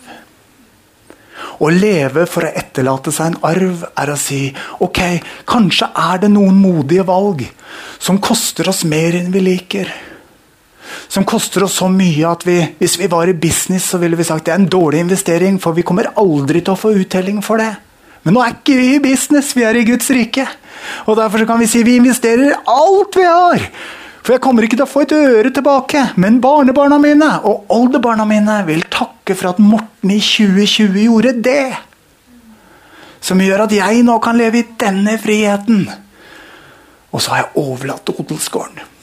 Å 1.58 1.70
leve 1.70 2.24
for 2.30 2.46
å 2.46 2.52
etterlate 2.60 3.12
seg 3.14 3.32
en 3.32 3.40
arv 3.46 3.84
er 3.88 4.12
å 4.12 4.18
si 4.18 4.40
ok, 4.84 5.00
kanskje 5.48 5.90
er 5.98 6.22
det 6.22 6.30
noen 6.32 6.58
modige 6.58 7.06
valg 7.06 7.44
som 7.98 8.20
koster 8.22 8.70
oss 8.70 8.84
mer 8.88 9.18
enn 9.18 9.32
vi 9.34 9.42
liker. 9.44 9.90
Som 11.08 11.26
koster 11.28 11.64
oss 11.64 11.78
så 11.78 11.88
mye 11.92 12.26
at 12.28 12.42
vi, 12.46 12.58
hvis 12.80 12.98
vi 13.00 13.10
var 13.10 13.30
i 13.30 13.36
business, 13.36 13.90
så 13.92 14.00
ville 14.02 14.18
vi 14.18 14.26
sagt 14.26 14.48
det 14.48 14.54
er 14.54 14.62
en 14.62 14.70
dårlig 14.70 15.04
investering, 15.04 15.60
for 15.62 15.76
vi 15.76 15.86
kommer 15.86 16.10
aldri 16.18 16.64
til 16.64 16.74
å 16.74 16.80
få 16.80 16.96
uttelling 16.98 17.38
for 17.44 17.62
det. 17.62 17.70
Men 18.26 18.34
nå 18.36 18.42
er 18.42 18.56
ikke 18.56 18.76
vi 18.76 18.88
i 18.96 19.02
business, 19.02 19.54
vi 19.56 19.64
er 19.64 19.78
i 19.78 19.86
Guds 19.88 20.10
rike. 20.12 20.44
Og 21.06 21.16
derfor 21.18 21.46
kan 21.48 21.60
vi 21.60 21.68
si 21.70 21.84
vi 21.86 21.96
investerer 22.00 22.58
alt 22.68 23.16
vi 23.16 23.24
har. 23.24 23.64
For 24.28 24.34
jeg 24.34 24.42
kommer 24.44 24.66
ikke 24.66 24.76
til 24.76 24.84
å 24.84 24.90
få 24.90 25.06
et 25.06 25.14
øre 25.16 25.52
tilbake. 25.54 26.02
Men 26.20 26.40
barnebarna 26.44 26.98
mine 27.00 27.30
og 27.48 27.70
oldebarna 27.72 28.26
mine 28.28 28.58
vil 28.68 28.84
takke 28.92 29.32
for 29.38 29.54
at 29.54 29.62
Morten 29.62 30.12
i 30.12 30.18
2020 30.20 30.98
gjorde 31.06 31.32
det. 31.46 31.70
Som 33.24 33.40
gjør 33.40 33.64
at 33.64 33.72
jeg 33.72 34.04
nå 34.04 34.18
kan 34.20 34.36
leve 34.36 34.60
i 34.60 34.68
denne 34.78 35.16
friheten. 35.22 35.88
Og 37.08 37.24
så 37.24 37.32
har 37.32 37.46
jeg 37.46 37.64
overlatt 37.64 38.12
odelsgården. 38.12 38.97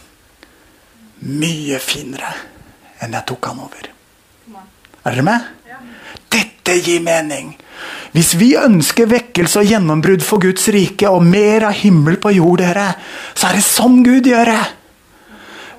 Mye 1.23 1.79
finere 1.79 2.33
enn 3.03 3.15
jeg 3.15 3.27
tok 3.29 3.47
han 3.51 3.61
over. 3.63 3.91
Er 5.05 5.13
dere 5.13 5.25
med? 5.25 5.51
Dette 6.31 6.75
gir 6.81 7.03
mening. 7.05 7.53
Hvis 8.15 8.33
vi 8.39 8.53
ønsker 8.57 9.09
vekkelse 9.11 9.61
og 9.61 9.69
gjennombrudd 9.69 10.23
for 10.25 10.41
Guds 10.43 10.67
rike 10.73 11.09
og 11.11 11.23
mer 11.27 11.67
av 11.69 11.75
himmel 11.77 12.17
på 12.21 12.31
jord, 12.37 12.63
dere, 12.63 12.93
så 13.35 13.49
er 13.49 13.59
det 13.59 13.65
sånn 13.67 14.01
Gud 14.05 14.27
gjør 14.29 14.51
det. 14.51 14.63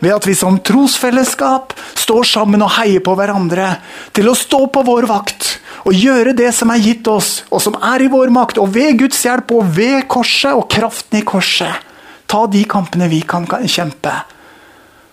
Ved 0.04 0.12
at 0.12 0.28
vi 0.28 0.34
som 0.36 0.58
trosfellesskap 0.60 1.72
står 1.96 2.28
sammen 2.28 2.62
og 2.64 2.74
heier 2.76 3.00
på 3.04 3.14
hverandre 3.16 3.78
til 4.16 4.28
å 4.28 4.36
stå 4.36 4.66
på 4.72 4.84
vår 4.84 5.08
vakt 5.08 5.54
og 5.88 5.96
gjøre 5.96 6.34
det 6.36 6.50
som 6.54 6.70
er 6.74 6.82
gitt 6.82 7.08
oss, 7.08 7.44
og 7.48 7.62
som 7.62 7.76
er 7.80 8.04
i 8.04 8.10
vår 8.12 8.32
makt, 8.34 8.58
og 8.60 8.72
ved 8.74 8.98
Guds 9.00 9.22
hjelp 9.24 9.52
og 9.54 9.68
ved 9.76 10.04
korset 10.10 10.52
og 10.52 10.66
kraften 10.72 11.20
i 11.20 11.26
korset. 11.26 11.84
Ta 12.26 12.44
de 12.50 12.64
kampene 12.68 13.08
vi 13.08 13.22
kan 13.22 13.46
kjempe. 13.46 14.12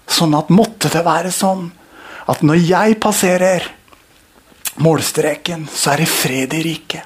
Sånn 0.07 0.35
at 0.37 0.51
måtte 0.53 0.91
det 0.93 1.03
være 1.05 1.31
sånn 1.33 1.69
at 2.29 2.43
når 2.45 2.61
jeg 2.63 2.99
passerer 3.03 3.65
målstreken, 4.83 5.67
så 5.69 5.93
er 5.93 6.03
det 6.03 6.09
fred 6.09 6.53
i 6.53 6.63
riket. 6.63 7.03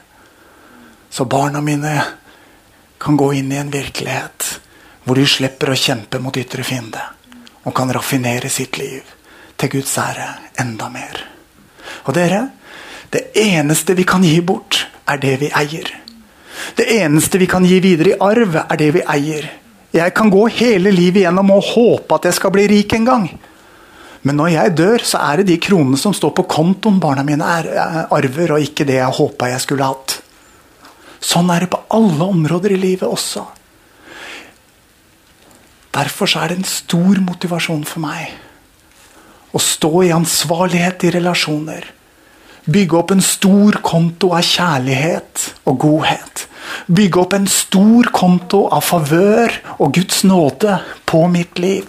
Så 1.10 1.26
barna 1.26 1.62
mine 1.62 1.94
kan 2.98 3.18
gå 3.18 3.32
inn 3.40 3.52
i 3.52 3.60
en 3.60 3.72
virkelighet 3.72 4.60
hvor 5.08 5.16
de 5.16 5.26
slipper 5.30 5.72
å 5.72 5.80
kjempe 5.80 6.20
mot 6.20 6.36
ytre 6.38 6.66
fiende. 6.68 7.02
Og 7.68 7.76
kan 7.76 7.92
raffinere 7.92 8.50
sitt 8.52 8.78
liv 8.80 9.04
til 9.58 9.72
Guds 9.72 9.96
ære 10.00 10.28
enda 10.62 10.90
mer. 10.92 11.22
Og 12.06 12.14
dere, 12.16 12.42
det 13.12 13.32
eneste 13.40 13.96
vi 13.96 14.06
kan 14.08 14.24
gi 14.24 14.40
bort, 14.42 14.84
er 15.08 15.20
det 15.24 15.38
vi 15.42 15.52
eier. 15.56 15.90
Det 16.76 16.88
eneste 17.00 17.40
vi 17.40 17.48
kan 17.48 17.66
gi 17.66 17.80
videre 17.84 18.14
i 18.14 18.20
arv, 18.20 18.56
er 18.68 18.80
det 18.80 18.90
vi 18.98 19.04
eier. 19.08 19.48
Jeg 19.96 20.14
kan 20.16 20.30
gå 20.30 20.44
hele 20.52 20.92
livet 20.92 21.24
gjennom 21.24 21.54
og 21.56 21.70
håpe 21.74 22.18
at 22.18 22.28
jeg 22.28 22.38
skal 22.38 22.54
bli 22.54 22.66
rik 22.70 22.94
en 22.98 23.08
gang. 23.08 23.28
Men 24.28 24.36
når 24.40 24.50
jeg 24.52 24.76
dør, 24.76 25.04
så 25.08 25.22
er 25.24 25.40
det 25.40 25.48
de 25.52 25.60
kronene 25.64 26.00
som 26.00 26.16
står 26.16 26.34
på 26.36 26.48
kontoen 26.52 26.98
barna 27.00 27.24
mine 27.24 27.46
er, 27.48 27.70
arver, 28.12 28.58
og 28.58 28.64
ikke 28.64 28.88
det 28.88 28.98
jeg 29.00 29.18
håpa 29.20 29.52
jeg 29.54 29.64
skulle 29.64 29.88
hatt. 29.88 30.18
Sånn 31.24 31.50
er 31.54 31.64
det 31.64 31.72
på 31.72 31.80
alle 31.96 32.28
områder 32.28 32.76
i 32.76 32.82
livet 32.82 33.08
også. 33.08 33.46
Derfor 35.98 36.30
er 36.38 36.52
det 36.52 36.60
en 36.60 36.70
stor 36.70 37.22
motivasjon 37.24 37.86
for 37.88 38.04
meg 38.04 38.36
å 39.56 39.62
stå 39.64 39.92
i 40.06 40.14
ansvarlighet 40.14 41.08
i 41.08 41.14
relasjoner. 41.16 41.88
Bygge 42.68 42.98
opp 43.00 43.14
en 43.16 43.24
stor 43.24 43.80
konto 43.86 44.34
av 44.36 44.44
kjærlighet 44.44 45.44
og 45.70 45.78
godhet. 45.86 46.44
Bygge 46.92 47.22
opp 47.22 47.36
en 47.38 47.48
stor 47.48 48.10
konto 48.12 48.66
av 48.68 48.84
favør 48.84 49.56
og 49.78 49.94
Guds 49.96 50.26
nåde 50.28 50.80
på 51.08 51.24
mitt 51.32 51.60
liv. 51.64 51.88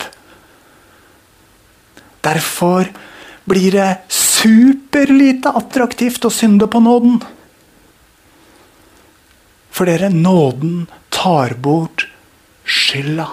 Derfor 2.22 2.90
blir 3.48 3.74
det 3.74 3.90
superlite 4.12 5.50
attraktivt 5.58 6.28
å 6.28 6.30
synde 6.30 6.68
på 6.70 6.82
nåden. 6.84 7.18
For 9.74 9.90
dere, 9.90 10.10
nåden 10.14 10.86
tar 11.14 11.54
bort 11.58 12.06
skylda. 12.66 13.28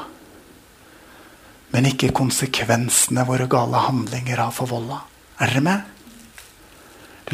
Men 1.74 1.90
ikke 1.90 2.14
konsekvensene 2.16 3.26
våre 3.28 3.50
gale 3.52 3.82
handlinger 3.86 4.40
har 4.40 4.54
forvolda. 4.56 5.04
Er 5.42 5.52
dere 5.52 5.66
med? 5.66 5.95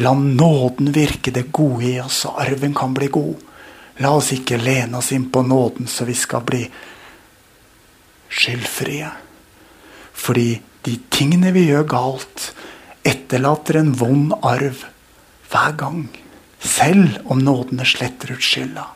La 0.00 0.14
nåden 0.14 0.92
virke 0.92 1.30
det 1.30 1.50
gode 1.52 1.84
i 1.84 2.00
oss, 2.00 2.22
så 2.24 2.32
arven 2.40 2.74
kan 2.74 2.94
bli 2.94 3.10
god. 3.12 3.36
La 4.00 4.14
oss 4.16 4.32
ikke 4.32 4.60
lene 4.60 4.98
oss 4.98 5.12
inn 5.12 5.28
på 5.30 5.42
nåden 5.44 5.86
så 5.90 6.06
vi 6.08 6.14
skal 6.16 6.44
bli 6.46 6.62
skyldfrie. 8.32 9.10
Fordi 10.12 10.48
de 10.82 10.96
tingene 11.12 11.52
vi 11.52 11.66
gjør 11.68 11.84
galt, 11.90 12.48
etterlater 13.04 13.82
en 13.82 13.92
vond 13.98 14.32
arv 14.40 14.86
hver 15.52 15.76
gang. 15.76 16.06
Selv 16.62 17.20
om 17.28 17.42
nådene 17.42 17.84
sletter 17.84 18.32
ut 18.32 18.42
skylda. 18.42 18.86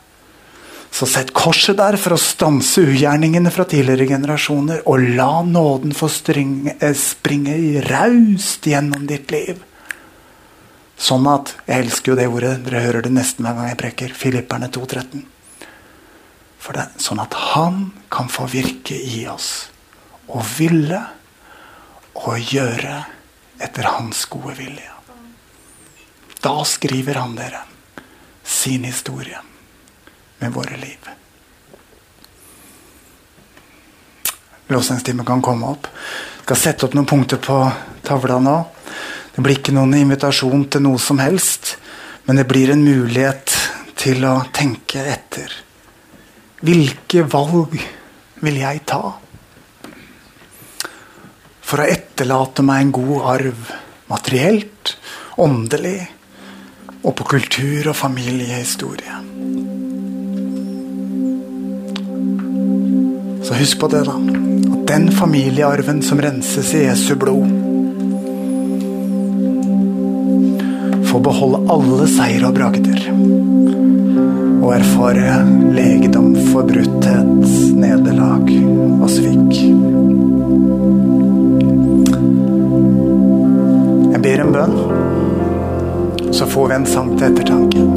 Så 0.91 1.05
sett 1.05 1.33
korset 1.35 1.77
der 1.77 1.97
for 1.99 2.15
å 2.15 2.21
stanse 2.21 2.81
ugjerningene 2.81 3.51
fra 3.53 3.67
tidligere 3.69 4.07
generasjoner, 4.15 4.81
og 4.89 5.03
la 5.19 5.43
nåden 5.45 5.93
få 5.93 6.09
springe, 6.09 6.73
raust 7.85 8.65
gjennom 8.65 9.05
ditt 9.05 9.31
liv. 9.35 9.59
Sånn 10.97 11.27
at 11.29 11.53
Jeg 11.67 11.85
elsker 11.85 12.11
jo 12.11 12.17
det 12.17 12.27
ordet. 12.27 12.53
Dere 12.65 12.83
hører 12.85 13.05
det 13.05 13.13
nesten 13.13 13.45
hver 13.45 13.57
gang 13.57 13.69
jeg 13.69 13.81
preker. 13.81 14.13
Filipperne 14.17 14.69
2,13. 14.73 15.25
For 16.57 16.73
det 16.75 16.87
sånn 16.99 17.21
at 17.21 17.35
han 17.53 17.91
kan 18.11 18.31
få 18.31 18.47
virke 18.51 18.97
i 18.97 19.27
oss 19.29 19.69
og 20.27 20.43
ville 20.57 20.99
og 22.17 22.51
gjøre 22.51 22.97
etter 23.63 23.87
hans 23.93 24.25
gode 24.31 24.57
vilje. 24.57 24.91
Da 26.43 26.55
skriver 26.65 27.21
han 27.21 27.37
dere 27.37 27.61
sin 28.43 28.83
historie 28.83 29.39
med 30.39 30.53
våre 30.53 30.77
liv. 30.81 31.07
Låsingstimen 34.67 35.25
kan 35.25 35.41
komme 35.41 35.71
opp. 35.71 35.87
Jeg 35.87 36.43
skal 36.43 36.59
sette 36.59 36.87
opp 36.87 36.95
noen 36.97 37.07
punkter 37.07 37.39
på 37.43 37.59
tavla 38.07 38.39
nå. 38.43 38.57
Det 39.37 39.43
blir 39.45 39.59
ikke 39.59 39.73
noen 39.75 39.91
invitasjon 39.93 40.63
til 40.73 40.81
noe 40.81 40.97
som 40.97 41.19
helst, 41.21 41.75
men 42.25 42.39
det 42.39 42.47
blir 42.49 42.71
en 42.73 42.81
mulighet 42.81 43.51
til 43.93 44.23
å 44.25 44.31
tenke 44.49 45.03
etter. 45.05 45.51
Hvilke 46.65 47.21
valg 47.29 47.75
vil 48.41 48.57
jeg 48.57 48.81
ta? 48.89 49.11
For 51.61 51.83
å 51.83 51.85
etterlate 51.85 52.65
meg 52.65 52.81
en 52.81 52.95
god 52.97 53.27
arv 53.35 53.69
materielt, 54.09 54.95
åndelig 55.37 55.99
og 57.03 57.13
på 57.21 57.29
kultur 57.35 57.91
og 57.91 57.99
familiehistorie. 58.01 59.21
Så 63.45 63.61
husk 63.61 63.85
på 63.85 63.93
det, 63.93 64.01
da. 64.09 64.17
At 64.17 64.89
den 64.89 65.11
familiearven 65.13 66.01
som 66.01 66.25
renses 66.25 66.73
i 66.73 66.87
Jesu 66.87 67.13
blod, 67.21 67.56
få 71.17 71.23
beholde 71.23 71.63
alle 71.73 72.05
seier 72.11 72.43
og 72.45 72.53
bragder. 72.53 72.97
Og 74.61 74.73
erfare 74.75 75.39
legedom, 75.73 76.35
forbrutthet, 76.51 77.47
nederlag 77.73 78.51
og 79.01 79.09
svik. 79.09 79.55
Jeg 84.11 84.21
ber 84.27 84.43
en 84.43 84.53
bønn, 84.53 84.77
så 86.37 86.45
får 86.45 86.69
vi 86.69 86.77
en 86.77 86.87
sang 86.91 87.09
til 87.15 87.31
ettertanke. 87.31 87.87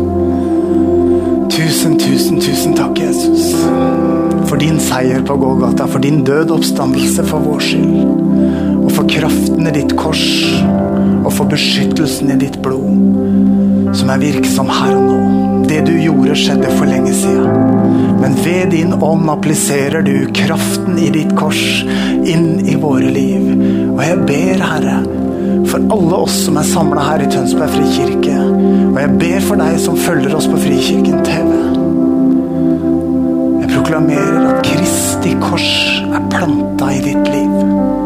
Tusen, 1.53 1.99
tusen, 2.01 2.41
tusen 2.41 2.77
takk, 2.79 3.03
Jesus, 3.05 3.53
for 4.49 4.57
din 4.63 4.81
seier 4.81 5.21
på 5.29 5.37
Golgata, 5.43 5.85
for 5.91 6.01
din 6.01 6.25
død 6.25 6.57
oppstandelse 6.57 7.27
for 7.29 7.45
vår 7.45 7.69
skyld, 7.69 8.70
og 8.81 8.91
for 8.95 9.09
kraften 9.11 9.69
i 9.69 9.75
ditt 9.75 9.93
kors 9.99 10.25
og 11.21 11.33
for 11.35 11.49
beskyttelsen 11.51 12.33
i 12.35 12.39
ditt 12.41 12.59
blod, 12.65 13.95
som 13.97 14.13
er 14.13 14.23
virksom 14.23 14.71
her 14.73 14.95
og 14.97 15.07
nå. 15.07 15.21
Det 15.71 15.85
du 15.87 15.93
gjorde, 16.01 16.35
skjedde 16.39 16.71
for 16.75 16.89
lenge 16.91 17.13
siden. 17.15 18.17
Men 18.21 18.35
ved 18.45 18.73
din 18.75 18.95
ånd 18.97 19.29
appliserer 19.31 20.03
du 20.07 20.15
kraften 20.35 20.99
i 20.99 21.11
ditt 21.15 21.31
kors 21.39 21.63
inn 22.27 22.59
i 22.67 22.75
våre 22.81 23.13
liv. 23.15 23.47
Og 23.93 24.03
jeg 24.03 24.19
ber, 24.27 24.65
Herre, 24.65 24.99
for 25.71 25.87
alle 25.95 26.23
oss 26.25 26.41
som 26.47 26.59
er 26.59 26.67
samla 26.67 27.07
her 27.07 27.25
i 27.25 27.31
Tønsberg 27.31 27.71
frikirke. 27.77 28.37
Og 28.91 28.99
jeg 28.99 29.15
ber 29.23 29.47
for 29.47 29.63
deg 29.63 29.79
som 29.83 29.99
følger 30.01 30.35
oss 30.37 30.51
på 30.51 30.59
Frikirken 30.65 31.23
TV. 31.27 31.55
Jeg 33.61 33.73
proklamerer 33.77 34.51
at 34.51 34.67
Kristi 34.67 35.37
kors 35.45 35.71
er 36.11 36.31
planta 36.35 36.91
i 36.97 37.03
ditt 37.07 37.31
liv 37.31 38.00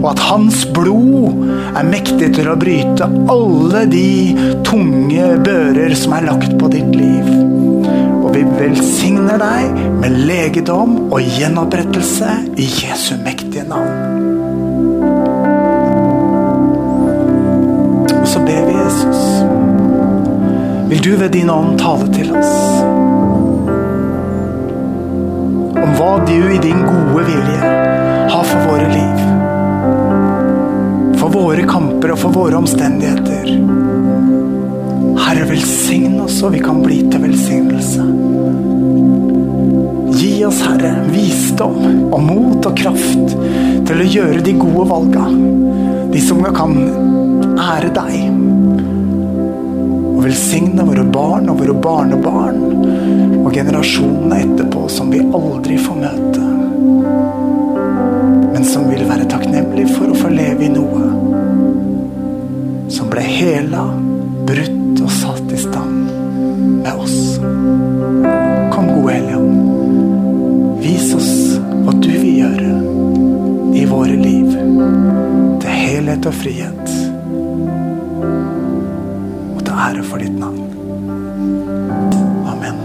og 0.00 0.10
at 0.14 0.22
hans 0.30 0.62
blod 0.74 1.44
er 1.76 1.86
mektig 1.86 2.30
til 2.36 2.48
å 2.48 2.56
bryte 2.58 3.08
alle 3.30 3.84
de 3.90 4.32
tunge 4.66 5.26
bører 5.44 5.94
som 5.98 6.16
er 6.16 6.26
lagt 6.28 6.56
på 6.60 6.70
ditt 6.72 6.94
liv. 6.96 7.28
Og 8.20 8.30
vi 8.34 8.44
velsigner 8.56 9.40
deg 9.40 9.76
med 10.00 10.16
legedom 10.28 10.96
og 11.10 11.20
gjenopprettelse 11.36 12.36
i 12.56 12.68
Jesu 12.80 13.16
mektige 13.24 13.66
navn. 13.68 14.08
Og 18.16 18.26
så 18.28 18.42
ber 18.46 18.64
vi 18.68 18.78
Jesus. 18.78 19.26
Vil 20.90 21.04
du 21.04 21.12
ved 21.20 21.34
din 21.36 21.50
ånd 21.52 21.76
tale 21.80 22.08
til 22.14 22.32
oss? 22.40 22.56
Om 25.80 25.92
hva 25.98 26.12
du 26.24 26.38
i 26.40 26.58
din 26.62 26.82
gode 26.88 27.28
vilje 27.28 27.76
har 28.30 28.44
for 28.44 28.68
våre 28.70 28.88
liv. 28.94 29.49
For 31.30 31.44
våre 31.46 31.62
kamper 31.62 32.10
og 32.10 32.18
for 32.18 32.34
våre 32.34 32.58
omstendigheter. 32.58 33.52
Herre, 35.20 35.44
velsign 35.46 36.16
oss 36.24 36.40
så 36.40 36.48
vi 36.50 36.58
kan 36.58 36.80
bli 36.82 36.96
til 37.06 37.22
velsignelse. 37.22 38.06
Gi 40.18 40.32
oss, 40.48 40.58
Herre, 40.66 40.90
visdom 41.12 42.10
og 42.10 42.24
mot 42.26 42.66
og 42.66 42.74
kraft 42.80 43.36
til 43.86 44.02
å 44.02 44.08
gjøre 44.16 44.40
de 44.42 44.56
gode 44.58 44.88
valga. 44.90 45.28
De 46.10 46.24
som 46.24 46.42
kan 46.56 46.74
ære 47.62 47.92
deg. 47.94 48.16
Og 50.10 50.24
velsigne 50.26 50.88
våre 50.88 51.06
barn 51.14 51.46
og 51.54 51.62
våre 51.62 51.78
barnebarn 51.86 52.58
og 53.44 53.54
generasjonene 53.54 54.42
etterpå 54.48 54.88
som 54.90 55.14
vi 55.14 55.22
aldri 55.22 55.78
får 55.78 56.02
møte. 56.02 56.50
Men 58.50 58.66
som 58.66 58.90
vil 58.90 59.06
være 59.06 59.30
takknemlig 59.30 59.86
for 59.94 60.10
å 60.10 60.20
få 60.24 60.34
leve 60.34 60.66
i 60.66 60.74
noe 60.74 61.09
ble 63.10 63.22
hela, 63.26 63.84
brutt 64.46 65.00
og 65.02 65.10
satt 65.10 65.50
i 65.50 65.58
stand 65.58 66.10
med 66.84 66.92
oss. 66.94 67.38
Kom, 68.70 68.86
gode 68.94 69.16
Helligånd. 69.16 70.78
Vis 70.80 71.08
oss 71.16 71.32
hva 71.58 71.94
du 71.98 72.10
vil 72.10 72.36
gjøre 72.44 72.74
i 73.80 73.84
våre 73.90 74.14
liv. 74.14 74.52
Til 75.60 75.74
helhet 75.74 76.28
og 76.30 76.36
frihet. 76.38 76.92
Og 79.56 79.64
til 79.64 79.74
ære 79.74 80.04
for 80.06 80.22
ditt 80.22 80.36
navn. 80.38 80.68
Amen. 82.52 82.78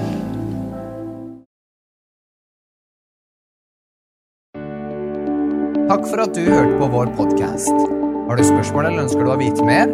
Takk 5.85 6.09
for 6.09 6.25
at 6.25 6.33
du 6.33 6.41
hørte 6.49 6.81
på 6.81 6.89
vår 6.97 7.13
podkast. 7.21 7.85
Har 8.25 8.41
du 8.41 8.43
spørsmål 8.43 8.89
eller 8.89 9.05
ønsker 9.05 9.21
du 9.21 9.31
å 9.35 9.39
vite 9.39 9.69
mer? 9.69 9.93